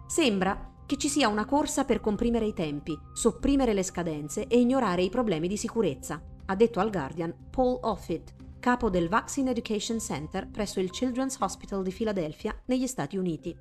Sembra 0.08 0.75
che 0.86 0.96
ci 0.96 1.10
sia 1.10 1.27
una 1.27 1.46
corsa 1.46 1.84
per 1.84 2.00
comprimere 2.00 2.46
i 2.46 2.53
tempi, 2.53 2.98
sopprimere 3.12 3.74
le 3.74 3.84
scadenze 3.84 4.48
e 4.48 4.58
ignorare 4.58 5.01
i 5.03 5.10
problemi 5.10 5.48
di 5.48 5.58
sicurezza, 5.58 6.22
ha 6.50 6.56
detto 6.56 6.79
al 6.79 6.89
Guardian 6.89 7.34
Paul 7.50 7.77
Offit, 7.84 8.34
capo 8.60 8.89
del 8.89 9.08
Vaccine 9.08 9.51
Education 9.51 10.00
Center 10.00 10.48
presso 10.48 10.79
il 10.79 10.89
Children's 10.89 11.38
Hospital 11.39 11.84
di 11.84 11.91
Filadelfia, 11.91 12.60
negli 12.65 12.88
Stati 12.88 13.18
Uniti. 13.18 13.56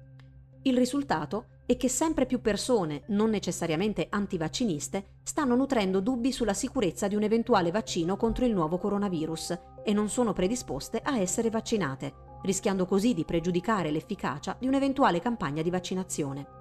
Il 0.63 0.77
risultato 0.77 1.47
è 1.67 1.77
che 1.77 1.89
sempre 1.89 2.25
più 2.25 2.41
persone, 2.41 3.03
non 3.09 3.29
necessariamente 3.29 4.07
antivacciniste, 4.09 5.19
stanno 5.23 5.55
nutrendo 5.55 6.01
dubbi 6.01 6.33
sulla 6.33 6.55
sicurezza 6.55 7.09
di 7.09 7.15
un 7.15 7.23
eventuale 7.23 7.71
vaccino 7.71 8.17
contro 8.17 8.47
il 8.47 8.55
nuovo 8.55 8.79
coronavirus 8.79 9.59
e 9.85 9.93
non 9.93 10.09
sono 10.09 10.33
predisposte 10.33 11.01
a 11.03 11.19
essere 11.19 11.51
vaccinate, 11.51 12.15
rischiando 12.43 12.87
così 12.87 13.13
di 13.13 13.25
pregiudicare 13.25 13.91
l'efficacia 13.91 14.57
di 14.59 14.67
un'eventuale 14.67 15.21
campagna 15.21 15.61
di 15.61 15.71
vaccinazione. 15.71 16.58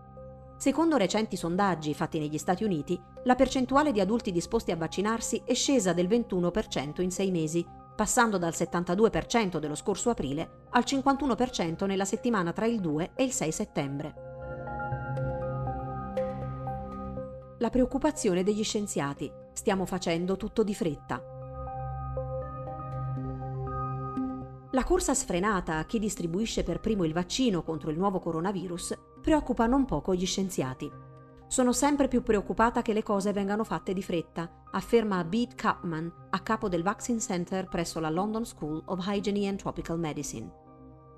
Secondo 0.58 0.98
recenti 0.98 1.36
sondaggi 1.36 1.94
fatti 1.94 2.18
negli 2.18 2.40
Stati 2.40 2.64
Uniti, 2.64 3.00
la 3.26 3.36
percentuale 3.36 3.92
di 3.92 4.00
adulti 4.00 4.32
disposti 4.32 4.72
a 4.72 4.76
vaccinarsi 4.76 5.44
è 5.46 5.54
scesa 5.54 5.94
del 5.94 6.08
21% 6.08 7.02
in 7.02 7.12
sei 7.12 7.30
mesi, 7.30 7.64
passando 7.96 8.40
dal 8.40 8.54
72% 8.56 9.60
dello 9.60 9.76
scorso 9.76 10.10
aprile 10.10 10.66
al 10.72 10.84
51% 10.84 11.86
nella 11.86 12.06
settimana 12.06 12.54
tra 12.54 12.66
il 12.66 12.80
2 12.80 13.12
e 13.14 13.24
il 13.24 13.32
6 13.32 13.52
settembre. 13.52 14.14
La 17.60 17.70
preoccupazione 17.70 18.42
degli 18.42 18.64
scienziati. 18.64 19.32
Stiamo 19.54 19.86
facendo 19.86 20.38
tutto 20.38 20.64
di 20.64 20.74
fretta. 20.74 21.22
La 24.72 24.84
corsa 24.84 25.14
sfrenata 25.14 25.78
a 25.78 25.86
chi 25.86 26.00
distribuisce 26.00 26.64
per 26.64 26.80
primo 26.80 27.04
il 27.04 27.14
vaccino 27.14 27.64
contro 27.64 27.90
il 27.90 27.98
nuovo 27.98 28.20
coronavirus 28.20 28.96
preoccupa 29.28 29.66
non 29.66 29.84
poco 29.84 30.16
gli 30.16 30.26
scienziati. 30.26 30.90
Sono 31.48 31.74
sempre 31.74 32.08
più 32.08 32.24
preoccupata 32.24 32.82
che 32.82 32.94
le 32.94 33.04
cose 33.04 33.34
vengano 33.34 33.66
fatte 33.66 33.92
di 33.92 34.02
fretta, 34.02 34.64
afferma 34.72 35.22
Beat 35.26 35.54
Kapman, 35.54 36.10
a 36.30 36.40
capo 36.40 36.70
del 36.70 36.82
Vaccine 36.82 37.20
Center 37.20 37.68
presso 37.68 38.00
la 38.00 38.10
London 38.10 38.46
School 38.46 38.82
of 38.86 39.06
Hygiene 39.06 39.50
and 39.50 39.58
Tropical 39.58 40.00
Medicine. 40.00 40.50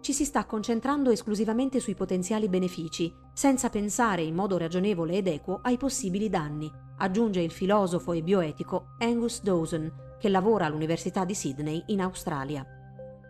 Ci 0.02 0.12
si 0.12 0.26
sta 0.26 0.46
concentrando 0.46 1.12
esclusivamente 1.12 1.80
sui 1.80 1.94
potenziali 1.94 2.50
benefici, 2.50 3.14
senza 3.32 3.70
pensare 3.70 4.24
in 4.24 4.34
modo 4.34 4.58
ragionevole 4.58 5.14
ed 5.14 5.28
equo 5.28 5.60
ai 5.62 5.78
possibili 5.78 6.30
danni, 6.30 6.72
aggiunge 6.98 7.42
il 7.42 7.52
filosofo 7.52 8.14
e 8.14 8.24
bioetico 8.24 8.96
Angus 8.98 9.44
Dawson, 9.44 10.18
che 10.20 10.30
lavora 10.30 10.66
all'Università 10.66 11.26
di 11.26 11.36
Sydney 11.36 11.84
in 11.90 12.02
Australia. 12.02 12.66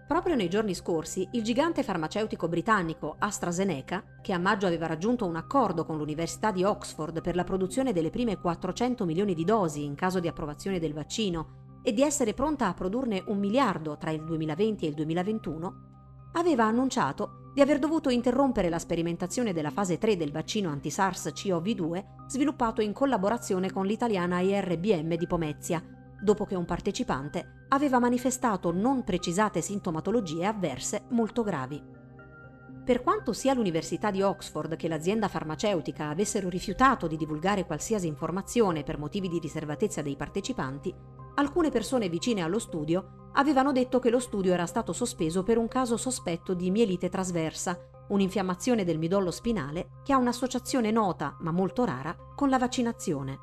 Proprio 0.09 0.33
nei 0.33 0.49
giorni 0.49 0.73
scorsi, 0.73 1.27
il 1.33 1.43
gigante 1.43 1.83
farmaceutico 1.83 2.47
britannico 2.47 3.17
AstraZeneca, 3.19 4.03
che 4.23 4.33
a 4.33 4.39
maggio 4.39 4.65
aveva 4.65 4.87
raggiunto 4.87 5.27
un 5.27 5.35
accordo 5.35 5.85
con 5.85 5.97
l'Università 5.97 6.51
di 6.51 6.63
Oxford 6.63 7.21
per 7.21 7.35
la 7.35 7.43
produzione 7.43 7.93
delle 7.93 8.09
prime 8.09 8.39
400 8.39 9.05
milioni 9.05 9.35
di 9.35 9.43
dosi 9.43 9.83
in 9.83 9.93
caso 9.93 10.19
di 10.19 10.27
approvazione 10.27 10.79
del 10.79 10.95
vaccino 10.95 11.81
e 11.83 11.93
di 11.93 12.01
essere 12.01 12.33
pronta 12.33 12.65
a 12.65 12.73
produrne 12.73 13.23
un 13.27 13.37
miliardo 13.37 13.97
tra 13.97 14.09
il 14.09 14.23
2020 14.23 14.85
e 14.85 14.89
il 14.89 14.95
2021, 14.95 15.73
aveva 16.33 16.63
annunciato 16.63 17.51
di 17.53 17.61
aver 17.61 17.77
dovuto 17.77 18.09
interrompere 18.09 18.69
la 18.69 18.79
sperimentazione 18.79 19.53
della 19.53 19.69
fase 19.69 19.99
3 19.99 20.17
del 20.17 20.31
vaccino 20.31 20.71
anti-SARS-CoV-2 20.71 22.25
sviluppato 22.25 22.81
in 22.81 22.93
collaborazione 22.93 23.71
con 23.71 23.85
l'italiana 23.85 24.39
IRBM 24.39 25.13
di 25.13 25.27
Pomezia, 25.27 25.83
dopo 26.21 26.45
che 26.45 26.55
un 26.55 26.65
partecipante 26.65 27.65
aveva 27.69 27.99
manifestato 27.99 28.71
non 28.71 29.03
precisate 29.03 29.61
sintomatologie 29.61 30.45
avverse 30.45 31.03
molto 31.09 31.43
gravi. 31.43 31.97
Per 32.83 33.03
quanto 33.03 33.33
sia 33.33 33.53
l'Università 33.53 34.09
di 34.09 34.21
Oxford 34.23 34.75
che 34.75 34.87
l'azienda 34.87 35.27
farmaceutica 35.27 36.09
avessero 36.09 36.49
rifiutato 36.49 37.05
di 37.05 37.17
divulgare 37.17 37.65
qualsiasi 37.65 38.07
informazione 38.07 38.83
per 38.83 38.97
motivi 38.97 39.29
di 39.29 39.37
riservatezza 39.37 40.01
dei 40.01 40.15
partecipanti, 40.15 40.91
alcune 41.35 41.69
persone 41.69 42.09
vicine 42.09 42.41
allo 42.41 42.57
studio 42.57 43.29
avevano 43.33 43.71
detto 43.71 43.99
che 43.99 44.09
lo 44.09 44.19
studio 44.19 44.53
era 44.53 44.65
stato 44.65 44.91
sospeso 44.91 45.43
per 45.43 45.59
un 45.59 45.67
caso 45.67 45.97
sospetto 45.97 46.55
di 46.55 46.71
mielite 46.71 47.09
trasversa, 47.09 47.79
un'infiammazione 48.07 48.83
del 48.83 48.97
midollo 48.97 49.29
spinale 49.29 49.89
che 50.03 50.11
ha 50.11 50.17
un'associazione 50.17 50.89
nota, 50.89 51.37
ma 51.41 51.51
molto 51.51 51.85
rara, 51.85 52.15
con 52.35 52.49
la 52.49 52.57
vaccinazione. 52.57 53.37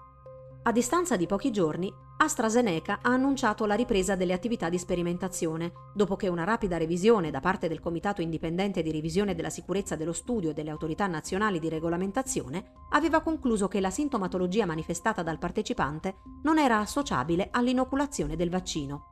A 0.65 0.73
distanza 0.73 1.17
di 1.17 1.27
pochi 1.27 1.53
giorni, 1.53 1.95
AstraZeneca 2.19 3.01
ha 3.03 3.11
annunciato 3.11 3.67
la 3.67 3.75
ripresa 3.75 4.15
delle 4.15 4.33
attività 4.33 4.71
di 4.71 4.79
sperimentazione, 4.79 5.73
dopo 5.95 6.17
che 6.17 6.29
una 6.29 6.45
rapida 6.45 6.79
revisione 6.79 7.31
da 7.31 7.41
parte 7.41 7.69
del 7.69 7.81
Comitato 7.81 8.23
Indipendente 8.23 8.83
di 8.83 8.91
Revisione 8.91 9.35
della 9.35 9.51
Sicurezza 9.51 9.97
dello 9.97 10.15
Studio 10.15 10.51
e 10.51 10.55
delle 10.55 10.71
Autorità 10.71 11.07
Nazionali 11.07 11.59
di 11.59 11.69
Regolamentazione 11.69 12.73
aveva 12.91 13.21
concluso 13.21 13.69
che 13.69 13.81
la 13.81 13.91
sintomatologia 13.91 14.65
manifestata 14.65 15.23
dal 15.23 15.39
partecipante 15.39 16.17
non 16.45 16.59
era 16.59 16.79
associabile 16.79 17.49
all'inoculazione 17.51 18.35
del 18.35 18.49
vaccino. 18.49 19.11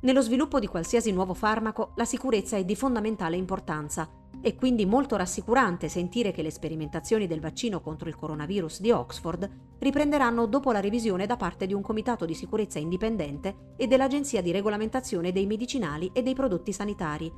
Nello 0.00 0.22
sviluppo 0.22 0.58
di 0.58 0.66
qualsiasi 0.66 1.12
nuovo 1.12 1.34
farmaco 1.34 1.92
la 1.96 2.06
sicurezza 2.06 2.56
è 2.56 2.64
di 2.64 2.74
fondamentale 2.74 3.36
importanza 3.36 4.08
è 4.44 4.54
quindi 4.56 4.84
molto 4.84 5.16
rassicurante 5.16 5.88
sentire 5.88 6.30
che 6.30 6.42
le 6.42 6.50
sperimentazioni 6.50 7.26
del 7.26 7.40
vaccino 7.40 7.80
contro 7.80 8.10
il 8.10 8.14
coronavirus 8.14 8.82
di 8.82 8.90
Oxford 8.90 9.50
riprenderanno 9.78 10.44
dopo 10.44 10.70
la 10.70 10.80
revisione 10.80 11.24
da 11.24 11.38
parte 11.38 11.64
di 11.64 11.72
un 11.72 11.80
comitato 11.80 12.26
di 12.26 12.34
sicurezza 12.34 12.78
indipendente 12.78 13.72
e 13.78 13.86
dell'Agenzia 13.86 14.42
di 14.42 14.52
regolamentazione 14.52 15.32
dei 15.32 15.46
medicinali 15.46 16.10
e 16.12 16.22
dei 16.22 16.34
prodotti 16.34 16.74
sanitari, 16.74 17.32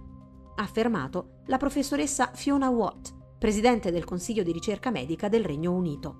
ha 0.56 0.60
affermato 0.60 1.42
la 1.46 1.58
professoressa 1.58 2.32
Fiona 2.34 2.70
Watt, 2.70 3.14
presidente 3.38 3.92
del 3.92 4.02
Consiglio 4.02 4.42
di 4.42 4.50
ricerca 4.50 4.90
medica 4.90 5.28
del 5.28 5.44
Regno 5.44 5.74
Unito. 5.74 6.16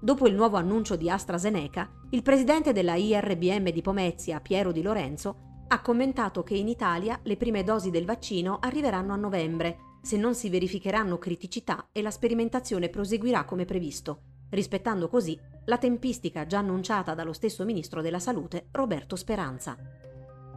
Dopo 0.00 0.28
il 0.28 0.34
nuovo 0.36 0.56
annuncio 0.56 0.94
di 0.94 1.10
AstraZeneca, 1.10 1.90
il 2.10 2.22
presidente 2.22 2.72
della 2.72 2.94
IRBM 2.94 3.70
di 3.70 3.82
Pomezia, 3.82 4.38
Piero 4.38 4.70
Di 4.70 4.82
Lorenzo, 4.82 5.64
ha 5.66 5.80
commentato 5.80 6.44
che 6.44 6.54
in 6.54 6.68
Italia 6.68 7.18
le 7.24 7.36
prime 7.36 7.64
dosi 7.64 7.90
del 7.90 8.04
vaccino 8.04 8.58
arriveranno 8.60 9.12
a 9.12 9.16
novembre 9.16 9.92
se 10.04 10.18
non 10.18 10.34
si 10.34 10.50
verificheranno 10.50 11.16
criticità 11.16 11.88
e 11.90 12.02
la 12.02 12.10
sperimentazione 12.10 12.90
proseguirà 12.90 13.44
come 13.44 13.64
previsto, 13.64 14.20
rispettando 14.50 15.08
così 15.08 15.40
la 15.64 15.78
tempistica 15.78 16.44
già 16.44 16.58
annunciata 16.58 17.14
dallo 17.14 17.32
stesso 17.32 17.64
Ministro 17.64 18.02
della 18.02 18.18
Salute 18.18 18.66
Roberto 18.72 19.16
Speranza. 19.16 19.78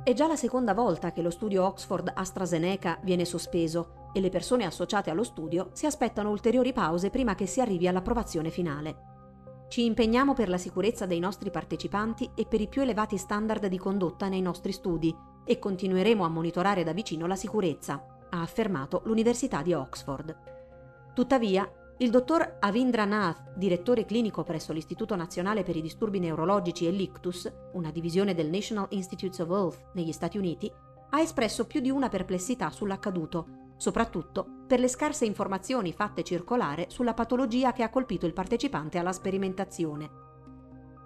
È 0.03 0.11
già 0.11 0.27
la 0.27 0.35
seconda 0.35 0.73
volta 0.73 1.13
che 1.13 1.21
lo 1.21 1.29
studio 1.29 1.65
Oxford 1.65 2.11
AstraZeneca 2.13 2.99
viene 3.03 3.23
sospeso 3.23 4.09
e 4.11 4.19
le 4.19 4.29
persone 4.29 4.65
associate 4.65 5.11
allo 5.11 5.23
studio 5.23 5.69
si 5.71 5.85
aspettano 5.85 6.29
ulteriori 6.29 6.73
pause 6.73 7.09
prima 7.09 7.33
che 7.33 7.45
si 7.45 7.61
arrivi 7.61 7.87
all'approvazione 7.87 8.49
finale. 8.49 9.15
Ci 9.69 9.85
impegniamo 9.85 10.33
per 10.33 10.49
la 10.49 10.57
sicurezza 10.57 11.05
dei 11.05 11.19
nostri 11.19 11.51
partecipanti 11.51 12.31
e 12.35 12.45
per 12.45 12.59
i 12.59 12.67
più 12.67 12.81
elevati 12.81 13.17
standard 13.17 13.65
di 13.67 13.77
condotta 13.77 14.27
nei 14.27 14.41
nostri 14.41 14.73
studi 14.73 15.15
e 15.45 15.57
continueremo 15.57 16.25
a 16.25 16.29
monitorare 16.29 16.83
da 16.83 16.91
vicino 16.91 17.27
la 17.27 17.37
sicurezza, 17.37 18.16
ha 18.29 18.41
affermato 18.41 19.01
l'Università 19.05 19.61
di 19.61 19.73
Oxford. 19.73 20.35
Tuttavia, 21.13 21.69
il 21.99 22.11
dottor 22.11 22.57
Avindra 22.59 23.05
Nath, 23.05 23.53
direttore 23.55 24.05
clinico 24.05 24.43
presso 24.43 24.71
l'Istituto 24.71 25.15
Nazionale 25.15 25.63
per 25.63 25.75
i 25.75 25.81
Disturbi 25.81 26.19
Neurologici 26.19 26.85
e 26.85 26.91
l'ICTUS, 26.91 27.51
una 27.73 27.89
divisione 27.89 28.35
del 28.35 28.49
National 28.49 28.85
Institutes 28.89 29.39
of 29.39 29.49
Health 29.49 29.89
negli 29.93 30.11
Stati 30.11 30.37
Uniti, 30.37 30.71
ha 31.09 31.19
espresso 31.19 31.65
più 31.65 31.79
di 31.79 31.89
una 31.89 32.09
perplessità 32.09 32.69
sull'accaduto, 32.69 33.47
soprattutto 33.77 34.45
per 34.67 34.79
le 34.79 34.87
scarse 34.87 35.25
informazioni 35.25 35.91
fatte 35.91 36.23
circolare 36.23 36.85
sulla 36.89 37.13
patologia 37.13 37.73
che 37.73 37.83
ha 37.83 37.89
colpito 37.89 38.25
il 38.25 38.33
partecipante 38.33 38.99
alla 38.99 39.11
sperimentazione. 39.11 40.09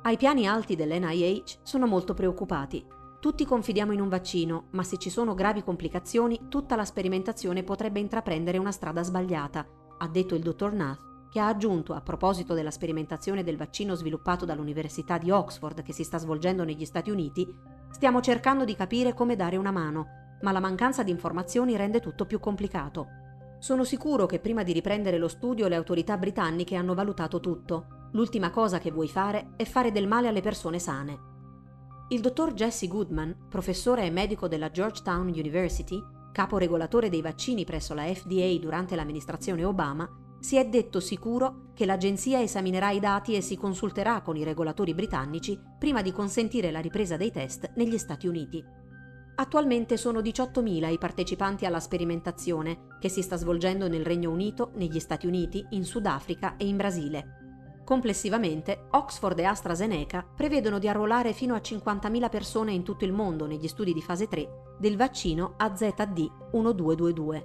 Ai 0.02 0.18
piani 0.18 0.48
alti 0.48 0.76
dell'NIH 0.76 1.60
sono 1.62 1.88
molto 1.88 2.14
preoccupati 2.14 3.00
tutti 3.22 3.46
confidiamo 3.46 3.92
in 3.92 4.02
un 4.02 4.10
vaccino, 4.10 4.70
ma 4.72 4.82
se 4.82 4.98
ci 4.98 5.12
sono 5.12 5.36
gravi 5.36 5.62
complicazioni, 5.62 6.48
tutta 6.50 6.76
la 6.76 6.84
sperimentazione 6.84 7.62
potrebbe 7.62 8.00
intraprendere 8.00 8.58
una 8.58 8.72
strada 8.72 9.04
sbagliata, 9.04 9.64
ha 10.00 10.08
detto 10.08 10.34
il 10.34 10.42
dottor 10.42 10.74
Nath, 10.74 11.30
che 11.30 11.40
ha 11.40 11.46
aggiunto, 11.46 11.94
a 11.94 12.02
proposito 12.02 12.56
della 12.56 12.72
sperimentazione 12.72 13.44
del 13.44 13.58
vaccino 13.58 13.94
sviluppato 13.94 14.44
dall'Università 14.44 15.20
di 15.20 15.30
Oxford 15.30 15.84
che 15.84 15.94
si 15.94 16.04
sta 16.04 16.18
svolgendo 16.18 16.64
negli 16.64 16.84
Stati 16.84 17.12
Uniti, 17.12 17.48
stiamo 17.92 18.22
cercando 18.22 18.66
di 18.66 18.76
capire 18.76 19.14
come 19.14 19.36
dare 19.36 19.56
una 19.56 19.72
mano, 19.72 20.38
ma 20.42 20.52
la 20.52 20.60
mancanza 20.60 21.04
di 21.04 21.12
informazioni 21.12 21.78
rende 21.78 22.00
tutto 22.00 22.26
più 22.26 22.40
complicato. 22.40 23.06
Sono 23.60 23.84
sicuro 23.84 24.26
che 24.26 24.40
prima 24.40 24.64
di 24.64 24.74
riprendere 24.74 25.20
lo 25.20 25.28
studio 25.28 25.68
le 25.68 25.76
autorità 25.76 26.18
britanniche 26.18 26.76
hanno 26.76 26.96
valutato 26.96 27.40
tutto. 27.40 28.10
L'ultima 28.14 28.50
cosa 28.50 28.80
che 28.80 28.90
vuoi 28.90 29.08
fare 29.08 29.52
è 29.58 29.64
fare 29.66 29.92
del 29.92 30.08
male 30.08 30.28
alle 30.28 30.42
persone 30.42 30.80
sane. 30.80 31.30
Il 32.12 32.20
dottor 32.20 32.52
Jesse 32.52 32.90
Goodman, 32.90 33.48
professore 33.48 34.06
e 34.06 34.10
medico 34.10 34.50
della 34.50 34.70
Georgetown 34.70 35.30
University, 35.30 35.98
capo 36.34 36.58
regolatore 36.58 37.08
dei 37.08 37.22
vaccini 37.22 37.64
presso 37.64 37.94
la 37.94 38.04
FDA 38.04 38.58
durante 38.60 38.98
l'amministrazione 38.98 39.64
Obama, 39.64 40.10
si 40.42 40.58
è 40.58 40.68
detto 40.68 41.00
sicuro 41.00 41.72
che 41.74 41.86
l'agenzia 41.86 42.42
esaminerà 42.42 42.92
i 42.92 43.00
dati 43.00 43.34
e 43.34 43.40
si 43.40 43.56
consulterà 43.56 44.20
con 44.24 44.36
i 44.36 44.44
regolatori 44.44 44.94
britannici 44.94 45.58
prima 45.80 46.02
di 46.02 46.12
consentire 46.12 46.70
la 46.70 46.82
ripresa 46.82 47.16
dei 47.16 47.32
test 47.32 47.72
negli 47.76 47.98
Stati 47.98 48.28
Uniti. 48.28 48.62
Attualmente 49.36 49.96
sono 49.96 50.20
18.000 50.20 50.92
i 50.92 50.98
partecipanti 50.98 51.66
alla 51.66 51.80
sperimentazione 51.80 52.88
che 53.00 53.08
si 53.08 53.22
sta 53.22 53.38
svolgendo 53.38 53.88
nel 53.88 54.04
Regno 54.04 54.32
Unito, 54.32 54.72
negli 54.76 55.00
Stati 55.00 55.28
Uniti, 55.28 55.66
in 55.70 55.86
Sudafrica 55.86 56.58
e 56.58 56.68
in 56.68 56.76
Brasile. 56.76 57.41
Complessivamente, 57.92 58.86
Oxford 58.92 59.38
e 59.38 59.44
AstraZeneca 59.44 60.26
prevedono 60.34 60.80
di 60.80 60.88
arruolare 60.88 61.34
fino 61.34 61.56
a 61.56 61.58
50.000 61.58 62.30
persone 62.30 62.72
in 62.72 62.84
tutto 62.84 63.04
il 63.04 63.12
mondo 63.12 63.46
negli 63.46 63.68
studi 63.68 63.92
di 63.92 64.02
fase 64.02 64.30
3 64.30 64.78
del 64.80 64.96
vaccino 64.96 65.56
AZD1222. 65.60 67.44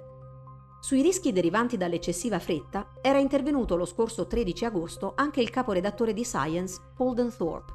Sui 0.79 1.01
rischi 1.01 1.33
derivanti 1.33 1.75
dall'eccessiva 1.75 2.39
fretta 2.39 2.93
era 3.01 3.19
intervenuto 3.19 3.75
lo 3.75 3.83
scorso 3.83 4.25
13 4.25 4.63
agosto 4.63 5.11
anche 5.17 5.41
il 5.41 5.49
caporedattore 5.49 6.13
di 6.13 6.23
Science, 6.23 6.79
Holden 6.95 7.35
Thorpe. 7.35 7.73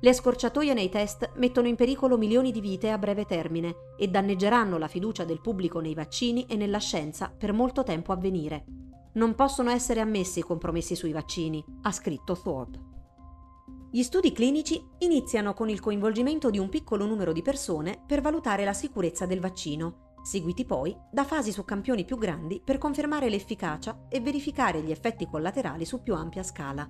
Le 0.00 0.12
scorciatoie 0.12 0.74
nei 0.74 0.88
test 0.88 1.34
mettono 1.36 1.68
in 1.68 1.76
pericolo 1.76 2.18
milioni 2.18 2.50
di 2.50 2.60
vite 2.60 2.90
a 2.90 2.98
breve 2.98 3.26
termine 3.26 3.94
e 3.96 4.08
danneggeranno 4.08 4.76
la 4.76 4.88
fiducia 4.88 5.22
del 5.22 5.40
pubblico 5.40 5.78
nei 5.78 5.94
vaccini 5.94 6.46
e 6.48 6.56
nella 6.56 6.78
scienza 6.78 7.32
per 7.32 7.52
molto 7.52 7.84
tempo 7.84 8.10
a 8.10 8.16
venire. 8.16 8.64
Non 9.18 9.34
possono 9.34 9.70
essere 9.70 9.98
ammessi 9.98 10.44
compromessi 10.44 10.94
sui 10.94 11.10
vaccini, 11.10 11.64
ha 11.82 11.90
scritto 11.90 12.38
Thorpe. 12.40 12.78
Gli 13.90 14.04
studi 14.04 14.30
clinici 14.30 14.80
iniziano 14.98 15.54
con 15.54 15.68
il 15.68 15.80
coinvolgimento 15.80 16.50
di 16.50 16.58
un 16.60 16.68
piccolo 16.68 17.04
numero 17.04 17.32
di 17.32 17.42
persone 17.42 18.00
per 18.06 18.20
valutare 18.20 18.64
la 18.64 18.72
sicurezza 18.72 19.26
del 19.26 19.40
vaccino, 19.40 20.14
seguiti 20.22 20.64
poi 20.64 20.96
da 21.10 21.24
fasi 21.24 21.50
su 21.50 21.64
campioni 21.64 22.04
più 22.04 22.16
grandi 22.16 22.62
per 22.64 22.78
confermare 22.78 23.28
l'efficacia 23.28 24.06
e 24.08 24.20
verificare 24.20 24.82
gli 24.82 24.92
effetti 24.92 25.26
collaterali 25.26 25.84
su 25.84 26.00
più 26.00 26.14
ampia 26.14 26.44
scala. 26.44 26.88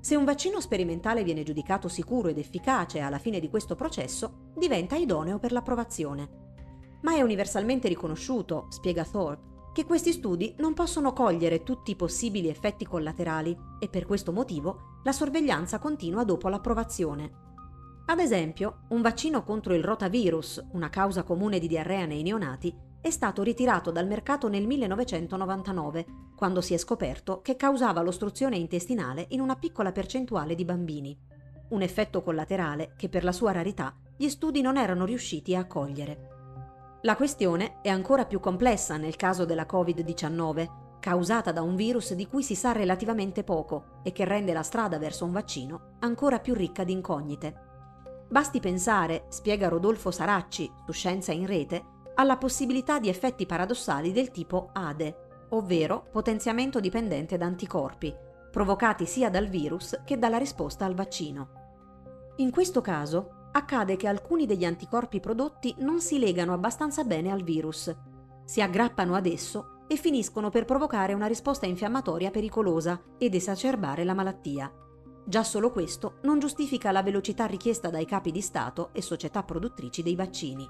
Se 0.00 0.14
un 0.14 0.24
vaccino 0.24 0.60
sperimentale 0.60 1.24
viene 1.24 1.42
giudicato 1.42 1.88
sicuro 1.88 2.28
ed 2.28 2.38
efficace 2.38 3.00
alla 3.00 3.18
fine 3.18 3.40
di 3.40 3.50
questo 3.50 3.74
processo, 3.74 4.52
diventa 4.54 4.94
idoneo 4.94 5.40
per 5.40 5.50
l'approvazione. 5.50 6.98
Ma 7.02 7.16
è 7.16 7.22
universalmente 7.22 7.88
riconosciuto, 7.88 8.66
spiega 8.68 9.04
Thorpe, 9.04 9.57
che 9.78 9.84
questi 9.84 10.10
studi 10.10 10.56
non 10.58 10.74
possono 10.74 11.12
cogliere 11.12 11.62
tutti 11.62 11.92
i 11.92 11.94
possibili 11.94 12.48
effetti 12.48 12.84
collaterali 12.84 13.56
e 13.78 13.88
per 13.88 14.06
questo 14.06 14.32
motivo 14.32 14.98
la 15.04 15.12
sorveglianza 15.12 15.78
continua 15.78 16.24
dopo 16.24 16.48
l'approvazione. 16.48 17.30
Ad 18.06 18.18
esempio, 18.18 18.86
un 18.88 19.02
vaccino 19.02 19.44
contro 19.44 19.74
il 19.74 19.84
rotavirus, 19.84 20.66
una 20.72 20.90
causa 20.90 21.22
comune 21.22 21.60
di 21.60 21.68
diarrea 21.68 22.06
nei 22.06 22.22
neonati, 22.22 22.76
è 23.00 23.10
stato 23.10 23.44
ritirato 23.44 23.92
dal 23.92 24.08
mercato 24.08 24.48
nel 24.48 24.66
1999, 24.66 26.06
quando 26.34 26.60
si 26.60 26.74
è 26.74 26.76
scoperto 26.76 27.40
che 27.40 27.54
causava 27.54 28.02
l'ostruzione 28.02 28.56
intestinale 28.56 29.26
in 29.28 29.40
una 29.40 29.54
piccola 29.54 29.92
percentuale 29.92 30.56
di 30.56 30.64
bambini. 30.64 31.16
Un 31.68 31.82
effetto 31.82 32.24
collaterale 32.24 32.94
che 32.96 33.08
per 33.08 33.22
la 33.22 33.30
sua 33.30 33.52
rarità 33.52 33.94
gli 34.16 34.28
studi 34.28 34.60
non 34.60 34.76
erano 34.76 35.04
riusciti 35.04 35.54
a 35.54 35.68
cogliere. 35.68 36.37
La 37.02 37.14
questione 37.14 37.80
è 37.80 37.88
ancora 37.90 38.24
più 38.24 38.40
complessa 38.40 38.96
nel 38.96 39.14
caso 39.14 39.44
della 39.44 39.66
Covid-19, 39.70 40.98
causata 40.98 41.52
da 41.52 41.62
un 41.62 41.76
virus 41.76 42.12
di 42.14 42.26
cui 42.26 42.42
si 42.42 42.56
sa 42.56 42.72
relativamente 42.72 43.44
poco 43.44 44.00
e 44.02 44.10
che 44.10 44.24
rende 44.24 44.52
la 44.52 44.64
strada 44.64 44.98
verso 44.98 45.24
un 45.24 45.30
vaccino 45.30 45.94
ancora 46.00 46.40
più 46.40 46.54
ricca 46.54 46.82
di 46.82 46.90
incognite. 46.90 47.66
Basti 48.28 48.58
pensare, 48.58 49.26
spiega 49.28 49.68
Rodolfo 49.68 50.10
Saracci 50.10 50.68
su 50.84 50.92
Scienza 50.92 51.30
in 51.30 51.46
Rete, 51.46 51.84
alla 52.16 52.36
possibilità 52.36 52.98
di 52.98 53.08
effetti 53.08 53.46
paradossali 53.46 54.10
del 54.10 54.32
tipo 54.32 54.70
ADE, 54.72 55.46
ovvero 55.50 56.08
potenziamento 56.10 56.80
dipendente 56.80 57.36
da 57.36 57.46
anticorpi, 57.46 58.12
provocati 58.50 59.06
sia 59.06 59.30
dal 59.30 59.46
virus 59.46 60.00
che 60.04 60.18
dalla 60.18 60.36
risposta 60.36 60.84
al 60.84 60.94
vaccino. 60.94 61.50
In 62.38 62.50
questo 62.50 62.80
caso 62.80 63.37
accade 63.52 63.96
che 63.96 64.06
alcuni 64.06 64.46
degli 64.46 64.64
anticorpi 64.64 65.20
prodotti 65.20 65.74
non 65.78 66.00
si 66.00 66.18
legano 66.18 66.52
abbastanza 66.52 67.04
bene 67.04 67.30
al 67.30 67.42
virus, 67.42 67.94
si 68.48 68.62
aggrappano 68.62 69.14
ad 69.14 69.26
esso 69.26 69.82
e 69.86 69.96
finiscono 69.96 70.48
per 70.48 70.64
provocare 70.64 71.12
una 71.12 71.26
risposta 71.26 71.66
infiammatoria 71.66 72.30
pericolosa 72.30 72.98
ed 73.18 73.34
esacerbare 73.34 74.04
la 74.04 74.14
malattia. 74.14 74.72
Già 75.26 75.44
solo 75.44 75.70
questo 75.70 76.18
non 76.22 76.38
giustifica 76.38 76.90
la 76.90 77.02
velocità 77.02 77.44
richiesta 77.44 77.90
dai 77.90 78.06
capi 78.06 78.30
di 78.30 78.40
Stato 78.40 78.88
e 78.92 79.02
società 79.02 79.42
produttrici 79.42 80.02
dei 80.02 80.16
vaccini. 80.16 80.66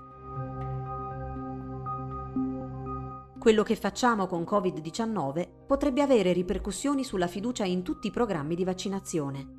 Quello 3.39 3.63
che 3.63 3.77
facciamo 3.77 4.27
con 4.27 4.43
Covid-19 4.43 5.49
potrebbe 5.69 6.03
avere 6.03 6.33
ripercussioni 6.33 7.05
sulla 7.05 7.29
fiducia 7.29 7.65
in 7.65 7.85
tutti 7.85 8.09
i 8.09 8.11
programmi 8.11 8.57
di 8.57 8.65
vaccinazione. 8.65 9.58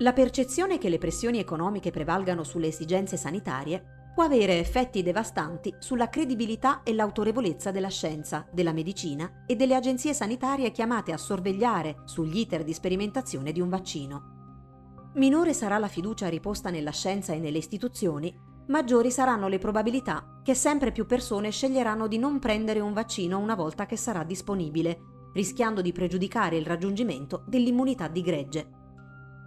La 0.00 0.14
percezione 0.14 0.78
che 0.78 0.88
le 0.88 0.96
pressioni 0.96 1.38
economiche 1.40 1.90
prevalgano 1.90 2.42
sulle 2.42 2.68
esigenze 2.68 3.18
sanitarie 3.18 4.12
può 4.14 4.24
avere 4.24 4.58
effetti 4.58 5.02
devastanti 5.02 5.74
sulla 5.78 6.08
credibilità 6.08 6.82
e 6.82 6.94
l'autorevolezza 6.94 7.70
della 7.70 7.90
scienza, 7.90 8.48
della 8.50 8.72
medicina 8.72 9.44
e 9.46 9.56
delle 9.56 9.74
agenzie 9.74 10.14
sanitarie 10.14 10.70
chiamate 10.70 11.12
a 11.12 11.18
sorvegliare 11.18 11.96
sugli 12.06 12.38
iter 12.38 12.64
di 12.64 12.72
sperimentazione 12.72 13.52
di 13.52 13.60
un 13.60 13.68
vaccino. 13.68 15.10
Minore 15.16 15.52
sarà 15.52 15.76
la 15.76 15.86
fiducia 15.86 16.28
riposta 16.28 16.70
nella 16.70 16.92
scienza 16.92 17.34
e 17.34 17.38
nelle 17.38 17.58
istituzioni, 17.58 18.34
maggiori 18.68 19.10
saranno 19.10 19.48
le 19.48 19.58
probabilità 19.58 20.40
che 20.42 20.54
sempre 20.54 20.92
più 20.92 21.04
persone 21.04 21.50
sceglieranno 21.50 22.06
di 22.06 22.16
non 22.16 22.38
prendere 22.38 22.80
un 22.80 22.94
vaccino 22.94 23.38
una 23.38 23.54
volta 23.54 23.84
che 23.84 23.98
sarà 23.98 24.24
disponibile, 24.24 24.98
rischiando 25.34 25.82
di 25.82 25.92
pregiudicare 25.92 26.56
il 26.56 26.64
raggiungimento 26.64 27.44
dell'immunità 27.46 28.08
di 28.08 28.22
gregge. 28.22 28.79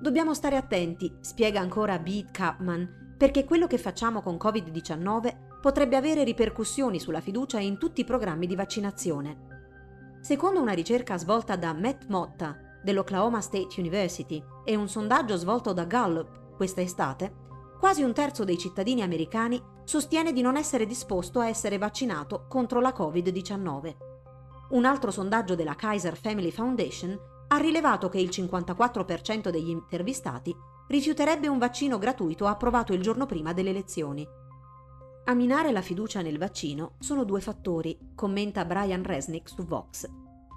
Dobbiamo 0.04 0.34
stare 0.34 0.58
attenti, 0.58 1.16
spiega 1.22 1.62
ancora 1.62 1.98
Beat 1.98 2.32
Kapman, 2.32 3.16
perché 3.18 3.46
quello 3.46 3.68
che 3.68 3.78
facciamo 3.78 4.22
con 4.22 4.36
Covid-19 4.36 5.62
potrebbe 5.62 5.96
avere 5.96 6.26
ripercussioni 6.26 7.00
sulla 7.00 7.22
fiducia 7.22 7.60
in 7.60 7.78
tutti 7.78 8.02
i 8.02 8.04
programmi 8.04 8.46
di 8.46 8.58
vaccinazione. 8.58 10.18
Secondo 10.20 10.60
una 10.60 10.74
ricerca 10.74 11.18
svolta 11.18 11.56
da 11.56 11.72
Matt 11.72 12.08
Motta 12.08 12.82
dell'Oklahoma 12.84 13.40
State 13.40 13.80
University 13.80 14.44
e 14.66 14.76
un 14.76 14.90
sondaggio 14.90 15.38
svolto 15.38 15.72
da 15.72 15.86
Gallup 15.86 16.54
questa 16.58 16.82
estate, 16.82 17.34
quasi 17.80 18.04
un 18.04 18.12
terzo 18.14 18.44
dei 18.44 18.58
cittadini 18.58 19.04
americani 19.04 19.58
sostiene 19.86 20.34
di 20.34 20.42
non 20.42 20.58
essere 20.58 20.86
disposto 20.86 21.40
a 21.40 21.48
essere 21.48 21.78
vaccinato 21.78 22.46
contro 22.50 22.82
la 22.82 22.94
Covid-19. 22.94 23.96
Un 24.72 24.84
altro 24.84 25.12
sondaggio 25.12 25.56
della 25.56 25.76
Kaiser 25.76 26.18
Family 26.18 26.52
Foundation 26.52 27.18
ha 27.54 27.58
rilevato 27.58 28.10
che 28.10 28.20
il 28.20 28.30
54% 28.30 29.50
degli 29.50 29.70
intervistati 29.70 30.56
rifiuterebbe 30.88 31.48
un 31.48 31.60
vaccino 31.60 32.00
gratuito 32.00 32.48
approvato 32.48 32.94
il 32.94 33.02
giorno 33.02 33.28
prima 33.28 33.54
delle 33.54 33.70
elezioni. 33.70 34.28
A 35.26 35.34
minare 35.36 35.72
la 35.72 35.84
fiducia 35.84 36.22
nel 36.22 36.40
vaccino 36.40 36.96
sono 37.00 37.24
due 37.24 37.42
fattori, 37.42 37.96
commenta 38.16 38.66
Brian 38.66 39.04
Resnick 39.04 39.50
su 39.50 39.64
Vox. 39.66 40.10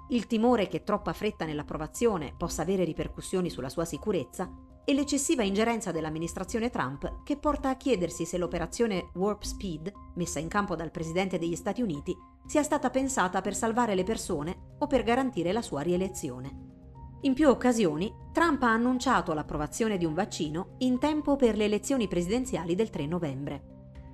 Il 0.09 0.25
timore 0.25 0.67
che 0.67 0.83
troppa 0.83 1.13
fretta 1.13 1.45
nell'approvazione 1.45 2.33
possa 2.35 2.63
avere 2.63 2.83
ripercussioni 2.83 3.51
sulla 3.51 3.69
sua 3.69 3.85
sicurezza 3.85 4.49
e 4.83 4.93
l'eccessiva 4.93 5.43
ingerenza 5.43 5.91
dell'amministrazione 5.91 6.71
Trump 6.71 7.21
che 7.23 7.37
porta 7.37 7.69
a 7.69 7.77
chiedersi 7.77 8.25
se 8.25 8.39
l'operazione 8.39 9.11
Warp 9.13 9.43
Speed, 9.43 9.91
messa 10.15 10.39
in 10.39 10.47
campo 10.47 10.75
dal 10.75 10.91
Presidente 10.91 11.37
degli 11.37 11.55
Stati 11.55 11.83
Uniti, 11.83 12.17
sia 12.47 12.63
stata 12.63 12.89
pensata 12.89 13.41
per 13.41 13.53
salvare 13.53 13.93
le 13.93 14.03
persone 14.03 14.75
o 14.79 14.87
per 14.87 15.03
garantire 15.03 15.51
la 15.51 15.61
sua 15.61 15.81
rielezione. 15.81 16.76
In 17.21 17.33
più 17.33 17.49
occasioni, 17.49 18.13
Trump 18.31 18.61
ha 18.61 18.71
annunciato 18.71 19.33
l'approvazione 19.33 19.97
di 19.97 20.05
un 20.05 20.13
vaccino 20.13 20.75
in 20.79 20.99
tempo 20.99 21.35
per 21.35 21.57
le 21.57 21.65
elezioni 21.65 22.07
presidenziali 22.07 22.75
del 22.75 22.91
3 22.91 23.07
novembre. 23.07 23.63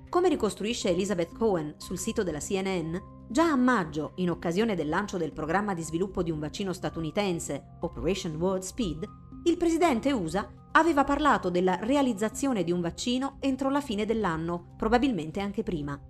Come 0.08 0.30
ricostruisce 0.30 0.88
Elizabeth 0.88 1.36
Cohen 1.36 1.74
sul 1.76 1.98
sito 1.98 2.22
della 2.22 2.38
CNN, 2.38 2.96
già 3.28 3.50
a 3.50 3.56
maggio, 3.56 4.12
in 4.16 4.30
occasione 4.30 4.74
del 4.74 4.88
lancio 4.88 5.18
del 5.18 5.32
programma 5.32 5.74
di 5.74 5.82
sviluppo 5.82 6.22
di 6.22 6.30
un 6.30 6.38
vaccino 6.38 6.72
statunitense, 6.72 7.76
Operation 7.80 8.36
World 8.36 8.62
Speed, 8.62 9.06
il 9.44 9.56
presidente 9.58 10.10
USA 10.10 10.50
aveva 10.72 11.04
parlato 11.04 11.50
della 11.50 11.76
realizzazione 11.82 12.64
di 12.64 12.72
un 12.72 12.80
vaccino 12.80 13.36
entro 13.40 13.68
la 13.68 13.82
fine 13.82 14.06
dell'anno, 14.06 14.74
probabilmente 14.78 15.40
anche 15.40 15.62
prima. 15.62 16.00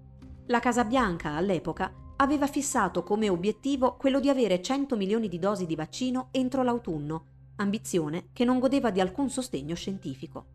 La 0.47 0.61
Casa 0.61 0.85
Bianca, 0.85 1.35
all'epoca, 1.35 1.93
aveva 2.17 2.47
fissato 2.47 3.03
come 3.03 3.29
obiettivo 3.29 3.97
quello 3.97 4.21
di 4.21 4.29
avere 4.29 4.63
100 4.63 4.97
milioni 4.97 5.29
di 5.29 5.39
dosi 5.39 5.67
di 5.67 5.75
vaccino 5.75 6.29
entro 6.31 6.63
l'autunno, 6.63 7.27
ambizione 7.57 8.29
che 8.33 8.45
non 8.45 8.59
godeva 8.61 8.91
di 8.91 9.01
alcun 9.01 9.29
sostegno 9.31 9.75
scientifico. 9.75 10.47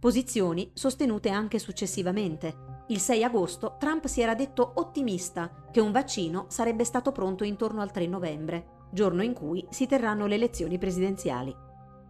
Posizioni 0.00 0.70
sostenute 0.74 1.30
anche 1.30 1.58
successivamente. 1.58 2.82
Il 2.88 2.98
6 2.98 3.24
agosto 3.24 3.76
Trump 3.78 4.06
si 4.06 4.20
era 4.20 4.34
detto 4.34 4.72
ottimista 4.74 5.68
che 5.70 5.80
un 5.80 5.92
vaccino 5.92 6.46
sarebbe 6.48 6.84
stato 6.84 7.12
pronto 7.12 7.44
intorno 7.44 7.80
al 7.80 7.92
3 7.92 8.06
novembre, 8.06 8.66
giorno 8.90 9.22
in 9.22 9.32
cui 9.32 9.64
si 9.70 9.86
terranno 9.86 10.26
le 10.26 10.34
elezioni 10.34 10.78
presidenziali. 10.78 11.54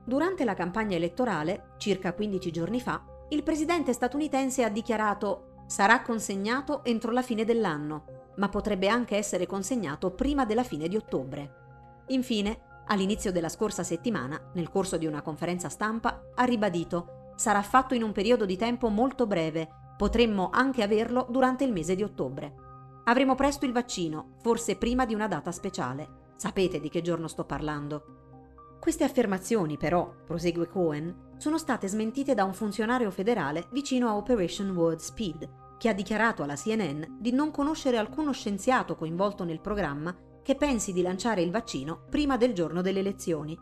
Durante 0.05 0.45
la 0.45 0.55
campagna 0.55 0.97
elettorale, 0.97 1.75
circa 1.77 2.13
15 2.15 2.51
giorni 2.51 2.81
fa, 2.81 3.03
il 3.29 3.43
presidente 3.43 3.93
statunitense 3.93 4.65
ha 4.65 4.69
dichiarato 4.69 5.63
sarà 5.67 6.03
consegnato 6.03 6.85
entro 6.85 7.11
la 7.11 7.23
fine 7.23 7.45
dell'anno 7.45 8.24
ma 8.37 8.49
potrebbe 8.49 8.89
anche 8.89 9.17
essere 9.17 9.47
consegnato 9.47 10.11
prima 10.11 10.45
della 10.45 10.65
fine 10.65 10.89
di 10.89 10.97
ottobre. 10.97 12.03
Infine, 12.09 12.83
all'inizio 12.87 13.33
della 13.33 13.49
scorsa 13.49 13.83
settimana, 13.83 14.51
nel 14.55 14.71
corso 14.71 14.97
di 14.97 15.07
una 15.07 15.23
conferenza 15.23 15.69
stampa, 15.69 16.31
ha 16.35 16.45
ribadito 16.45 17.23
sarà 17.37 17.63
fatto 17.63 17.95
in 17.95 18.03
un 18.03 18.13
periodo 18.13 18.45
di 18.45 18.57
tempo 18.57 18.89
molto 18.89 19.27
breve, 19.27 19.69
potremmo 19.97 20.51
anche 20.53 20.83
averlo 20.83 21.27
durante 21.29 21.65
il 21.65 21.73
mese 21.73 21.95
di 21.95 22.03
ottobre. 22.03 22.63
Avremo 23.05 23.35
presto 23.35 23.67
il 23.67 23.73
vaccino, 23.73 24.37
forse 24.41 24.77
prima 24.77 25.05
di 25.05 25.15
una 25.15 25.29
data 25.29 25.53
speciale. 25.53 26.23
Sapete 26.37 26.81
di 26.81 26.89
che 26.89 27.03
giorno 27.03 27.29
sto 27.29 27.45
parlando. 27.45 28.77
Queste 28.81 29.05
affermazioni, 29.05 29.77
però, 29.77 30.13
prosegue 30.27 30.69
Cohen, 30.69 31.33
sono 31.37 31.59
state 31.59 31.89
smentite 31.89 32.35
da 32.35 32.45
un 32.45 32.55
funzionario 32.55 33.11
federale 33.11 33.67
vicino 33.73 34.09
a 34.09 34.17
Operation 34.17 34.71
World 34.71 35.01
Speed, 35.01 35.49
che 35.79 35.89
ha 35.89 35.93
dichiarato 35.93 36.43
alla 36.43 36.57
CNN 36.57 37.03
di 37.19 37.33
non 37.33 37.51
conoscere 37.51 37.99
alcuno 37.99 38.33
scienziato 38.33 38.97
coinvolto 38.97 39.45
nel 39.45 39.61
programma 39.61 40.15
che 40.43 40.55
pensi 40.57 40.93
di 40.93 41.03
lanciare 41.03 41.43
il 41.43 41.51
vaccino 41.51 42.05
prima 42.11 42.37
del 42.37 42.53
giorno 42.53 42.83
delle 42.83 43.01
elezioni. 43.01 43.59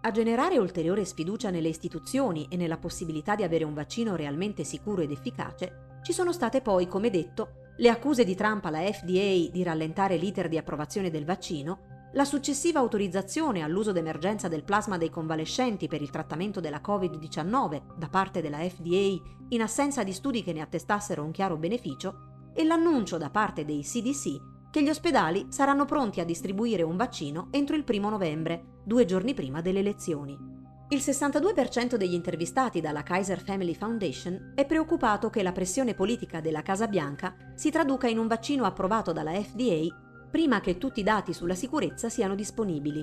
A 0.00 0.10
generare 0.10 0.58
ulteriore 0.58 1.04
sfiducia 1.04 1.50
nelle 1.50 1.68
istituzioni 1.68 2.46
e 2.48 2.56
nella 2.56 2.78
possibilità 2.78 3.34
di 3.34 3.42
avere 3.42 3.64
un 3.64 3.74
vaccino 3.74 4.16
realmente 4.16 4.64
sicuro 4.64 5.02
ed 5.02 5.10
efficace, 5.10 5.98
ci 6.02 6.12
sono 6.12 6.32
state 6.32 6.60
poi, 6.62 6.86
come 6.86 7.10
detto, 7.10 7.72
le 7.78 7.88
accuse 7.90 8.24
di 8.24 8.34
Trump 8.34 8.64
alla 8.64 8.80
FDA 8.80 9.50
di 9.50 9.62
rallentare 9.62 10.16
l'iter 10.16 10.48
di 10.48 10.56
approvazione 10.56 11.10
del 11.10 11.24
vaccino 11.24 11.95
la 12.16 12.24
successiva 12.24 12.80
autorizzazione 12.80 13.62
all'uso 13.62 13.92
d'emergenza 13.92 14.48
del 14.48 14.64
plasma 14.64 14.96
dei 14.96 15.10
convalescenti 15.10 15.86
per 15.86 16.00
il 16.00 16.08
trattamento 16.08 16.60
della 16.60 16.80
Covid-19 16.82 17.82
da 17.94 18.08
parte 18.08 18.40
della 18.40 18.58
FDA 18.58 19.22
in 19.50 19.60
assenza 19.60 20.02
di 20.02 20.14
studi 20.14 20.42
che 20.42 20.54
ne 20.54 20.62
attestassero 20.62 21.22
un 21.22 21.30
chiaro 21.30 21.58
beneficio 21.58 22.50
e 22.54 22.64
l'annuncio 22.64 23.18
da 23.18 23.28
parte 23.28 23.66
dei 23.66 23.82
CDC 23.82 24.70
che 24.70 24.82
gli 24.82 24.88
ospedali 24.88 25.48
saranno 25.50 25.84
pronti 25.84 26.20
a 26.20 26.24
distribuire 26.24 26.82
un 26.82 26.96
vaccino 26.96 27.48
entro 27.50 27.76
il 27.76 27.84
primo 27.84 28.08
novembre, 28.08 28.80
due 28.82 29.04
giorni 29.04 29.34
prima 29.34 29.60
delle 29.60 29.80
elezioni. 29.80 30.54
Il 30.88 31.00
62% 31.00 31.96
degli 31.96 32.14
intervistati 32.14 32.80
dalla 32.80 33.02
Kaiser 33.02 33.42
Family 33.42 33.74
Foundation 33.74 34.52
è 34.54 34.64
preoccupato 34.64 35.28
che 35.28 35.42
la 35.42 35.52
pressione 35.52 35.94
politica 35.94 36.40
della 36.40 36.62
Casa 36.62 36.86
Bianca 36.86 37.34
si 37.54 37.70
traduca 37.70 38.08
in 38.08 38.18
un 38.18 38.26
vaccino 38.26 38.64
approvato 38.64 39.12
dalla 39.12 39.32
FDA 39.32 40.05
prima 40.36 40.60
che 40.60 40.76
tutti 40.76 41.00
i 41.00 41.02
dati 41.02 41.32
sulla 41.32 41.54
sicurezza 41.54 42.10
siano 42.10 42.34
disponibili. 42.34 43.02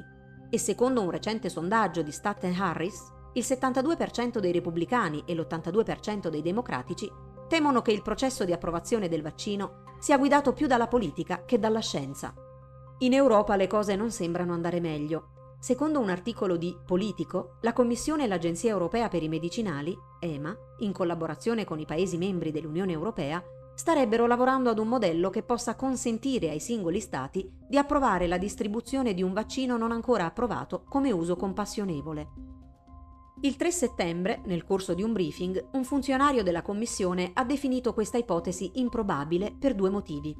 E 0.52 0.58
secondo 0.60 1.02
un 1.02 1.10
recente 1.10 1.50
sondaggio 1.50 2.04
di 2.04 2.12
Staten 2.12 2.54
Harris, 2.54 3.12
il 3.34 3.44
72% 3.44 4.38
dei 4.38 4.52
repubblicani 4.52 5.24
e 5.26 5.34
l'82% 5.34 6.28
dei 6.28 6.44
democratici 6.44 7.12
temono 7.48 7.82
che 7.82 7.92
il 7.92 8.04
processo 8.04 8.46
di 8.46 8.54
approvazione 8.54 9.10
del 9.10 9.24
vaccino 9.24 9.96
sia 9.98 10.20
guidato 10.20 10.54
più 10.54 10.68
dalla 10.68 10.86
politica 10.86 11.44
che 11.44 11.58
dalla 11.58 11.80
scienza. 11.80 12.36
In 13.00 13.14
Europa 13.14 13.56
le 13.56 13.66
cose 13.66 13.96
non 13.96 14.12
sembrano 14.12 14.54
andare 14.54 14.80
meglio 14.80 15.30
Secondo 15.64 16.02
un 16.02 16.10
articolo 16.10 16.58
di 16.58 16.78
Politico, 16.86 17.56
la 17.62 17.72
Commissione 17.72 18.26
e 18.26 18.28
l'Agenzia 18.28 18.70
Europea 18.70 19.08
per 19.08 19.24
i 19.24 19.30
Medicinali, 19.30 19.98
EMA, 20.20 20.54
in 20.80 20.92
collaborazione 20.92 21.64
con 21.64 21.80
i 21.80 21.86
Paesi 21.86 22.18
membri 22.18 22.52
dell'Unione 22.52 22.92
Europea, 22.92 23.42
starebbero 23.76 24.28
lavorando 24.28 24.70
ad 24.70 24.80
un 24.80 24.88
modello 24.88 25.30
che 25.30 25.44
possa 25.44 25.76
consentire 25.76 26.50
ai 26.50 26.60
singoli 26.60 27.00
Stati 27.00 27.50
di 27.68 27.78
approvare 27.78 28.28
la 28.28 28.38
distribuzione 28.38 29.14
di 29.14 29.24
un 29.24 29.34
vaccino 29.34 29.78
non 29.78 29.92
ancora 29.92 30.26
approvato 30.26 30.84
come 30.88 31.12
uso 31.12 31.36
compassionevole. 31.36 32.52
Il 33.42 33.58
3 33.58 33.72
settembre, 33.72 34.42
nel 34.46 34.64
corso 34.64 34.94
di 34.94 35.04
un 35.04 35.12
briefing, 35.12 35.70
un 35.74 35.84
funzionario 35.84 36.44
della 36.44 36.62
Commissione 36.62 37.32
ha 37.34 37.44
definito 37.44 37.94
questa 37.94 38.18
ipotesi 38.18 38.72
improbabile 38.76 39.54
per 39.60 39.76
due 39.76 39.90
motivi. 39.90 40.34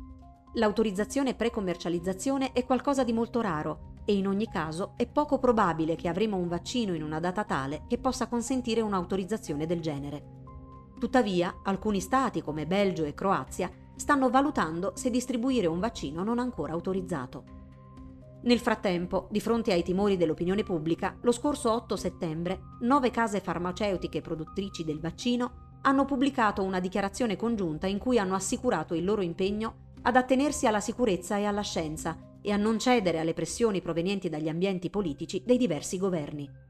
L'autorizzazione 0.54 1.34
pre-commercializzazione 1.34 2.52
è 2.54 2.64
qualcosa 2.64 3.04
di 3.04 3.12
molto 3.12 3.42
raro 3.42 3.92
e 4.06 4.16
in 4.16 4.28
ogni 4.28 4.48
caso 4.48 4.94
è 4.96 5.08
poco 5.08 5.40
probabile 5.40 5.96
che 5.96 6.08
avremo 6.08 6.38
un 6.38 6.48
vaccino 6.48 6.94
in 6.94 7.04
una 7.04 7.20
data 7.20 7.44
tale 7.44 7.84
che 7.88 7.98
possa 7.98 8.28
consentire 8.28 8.82
un'autorizzazione 8.82 9.66
del 9.66 9.82
genere. 9.82 10.43
Tuttavia, 11.04 11.60
alcuni 11.64 12.00
stati 12.00 12.42
come 12.42 12.66
Belgio 12.66 13.04
e 13.04 13.14
Croazia 13.14 13.70
stanno 13.94 14.30
valutando 14.30 14.94
se 14.96 15.10
distribuire 15.10 15.68
un 15.68 15.82
vaccino 15.82 16.24
non 16.24 16.40
ancora 16.40 16.72
autorizzato. 16.72 17.44
Nel 18.44 18.60
frattempo, 18.60 19.28
di 19.30 19.42
fronte 19.42 19.74
ai 19.74 19.84
timori 19.84 20.16
dell'opinione 20.16 20.64
pubblica, 20.64 21.18
lo 21.20 21.34
scorso 21.34 21.74
8 21.74 21.98
settembre, 21.98 22.58
nove 22.84 23.12
case 23.12 23.42
farmaceutiche 23.42 24.22
produttrici 24.22 24.86
del 24.86 25.02
vaccino 25.02 25.80
hanno 25.82 26.06
pubblicato 26.06 26.64
una 26.64 26.80
dichiarazione 26.80 27.36
congiunta 27.36 27.86
in 27.86 27.98
cui 27.98 28.18
hanno 28.18 28.36
assicurato 28.36 28.94
il 28.94 29.04
loro 29.04 29.22
impegno 29.22 29.92
ad 30.04 30.16
attenersi 30.16 30.68
alla 30.68 30.80
sicurezza 30.80 31.36
e 31.36 31.44
alla 31.44 31.64
scienza 31.64 32.18
e 32.42 32.50
a 32.54 32.56
non 32.56 32.80
cedere 32.80 33.20
alle 33.20 33.34
pressioni 33.34 33.82
provenienti 33.82 34.30
dagli 34.30 34.48
ambienti 34.48 34.90
politici 34.90 35.44
dei 35.46 35.58
diversi 35.58 35.98
governi. 35.98 36.63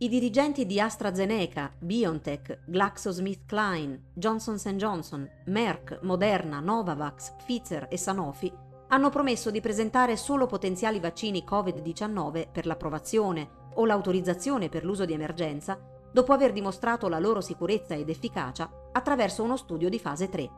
I 0.00 0.08
dirigenti 0.08 0.64
di 0.64 0.80
AstraZeneca, 0.80 1.72
BioNTech, 1.76 2.60
GlaxoSmithKline, 2.66 4.10
Johnson 4.14 4.56
Johnson, 4.76 5.28
Merck, 5.46 5.98
Moderna, 6.02 6.60
Novavax, 6.60 7.34
Pfizer 7.38 7.88
e 7.90 7.96
Sanofi 7.96 8.52
hanno 8.90 9.10
promesso 9.10 9.50
di 9.50 9.60
presentare 9.60 10.16
solo 10.16 10.46
potenziali 10.46 11.00
vaccini 11.00 11.42
Covid-19 11.44 12.46
per 12.52 12.66
l'approvazione 12.66 13.50
o 13.74 13.84
l'autorizzazione 13.84 14.68
per 14.68 14.84
l'uso 14.84 15.04
di 15.04 15.14
emergenza 15.14 15.76
dopo 16.12 16.32
aver 16.32 16.52
dimostrato 16.52 17.08
la 17.08 17.18
loro 17.18 17.40
sicurezza 17.40 17.94
ed 17.94 18.08
efficacia 18.08 18.70
attraverso 18.92 19.42
uno 19.42 19.56
studio 19.56 19.88
di 19.88 19.98
fase 19.98 20.28
3. 20.28 20.50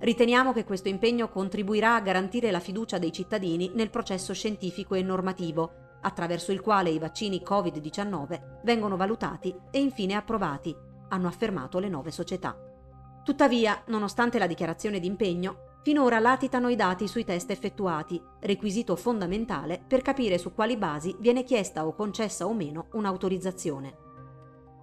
Riteniamo 0.00 0.52
che 0.52 0.64
questo 0.64 0.88
impegno 0.88 1.30
contribuirà 1.30 1.94
a 1.94 2.00
garantire 2.02 2.50
la 2.50 2.60
fiducia 2.60 2.98
dei 2.98 3.12
cittadini 3.12 3.70
nel 3.74 3.88
processo 3.88 4.34
scientifico 4.34 4.94
e 4.94 5.02
normativo, 5.02 5.87
attraverso 6.00 6.52
il 6.52 6.60
quale 6.60 6.90
i 6.90 6.98
vaccini 6.98 7.42
Covid-19 7.44 8.60
vengono 8.62 8.96
valutati 8.96 9.54
e 9.70 9.80
infine 9.80 10.14
approvati, 10.14 10.74
hanno 11.08 11.28
affermato 11.28 11.78
le 11.78 11.88
nove 11.88 12.10
società. 12.10 12.56
Tuttavia, 13.24 13.82
nonostante 13.86 14.38
la 14.38 14.46
dichiarazione 14.46 15.00
d'impegno, 15.00 15.76
finora 15.82 16.18
latitano 16.18 16.68
i 16.68 16.76
dati 16.76 17.06
sui 17.06 17.24
test 17.24 17.50
effettuati, 17.50 18.22
requisito 18.40 18.96
fondamentale 18.96 19.82
per 19.86 20.02
capire 20.02 20.38
su 20.38 20.52
quali 20.52 20.76
basi 20.76 21.14
viene 21.18 21.44
chiesta 21.44 21.86
o 21.86 21.94
concessa 21.94 22.46
o 22.46 22.54
meno 22.54 22.88
un'autorizzazione. 22.92 24.06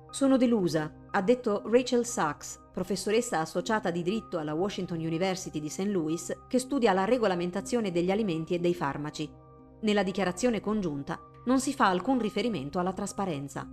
Sono 0.10 0.38
delusa, 0.38 0.93
ha 1.12 1.21
detto 1.21 1.63
Rachel 1.65 2.06
Sachs, 2.06 2.62
professoressa 2.71 3.39
associata 3.39 3.91
di 3.91 4.01
diritto 4.01 4.38
alla 4.38 4.54
Washington 4.54 4.99
University 4.99 5.60
di 5.60 5.69
St. 5.69 5.88
Louis, 5.88 6.34
che 6.47 6.60
studia 6.60 6.93
la 6.93 7.04
regolamentazione 7.04 7.91
degli 7.91 8.12
alimenti 8.12 8.54
e 8.54 8.60
dei 8.60 8.73
farmaci. 8.73 9.30
Nella 9.82 10.04
dichiarazione 10.04 10.62
congiunta 10.62 11.20
non 11.46 11.60
si 11.60 11.74
fa 11.74 11.88
alcun 11.88 12.20
riferimento 12.20 12.80
alla 12.80 12.94
trasparenza. 12.94 13.68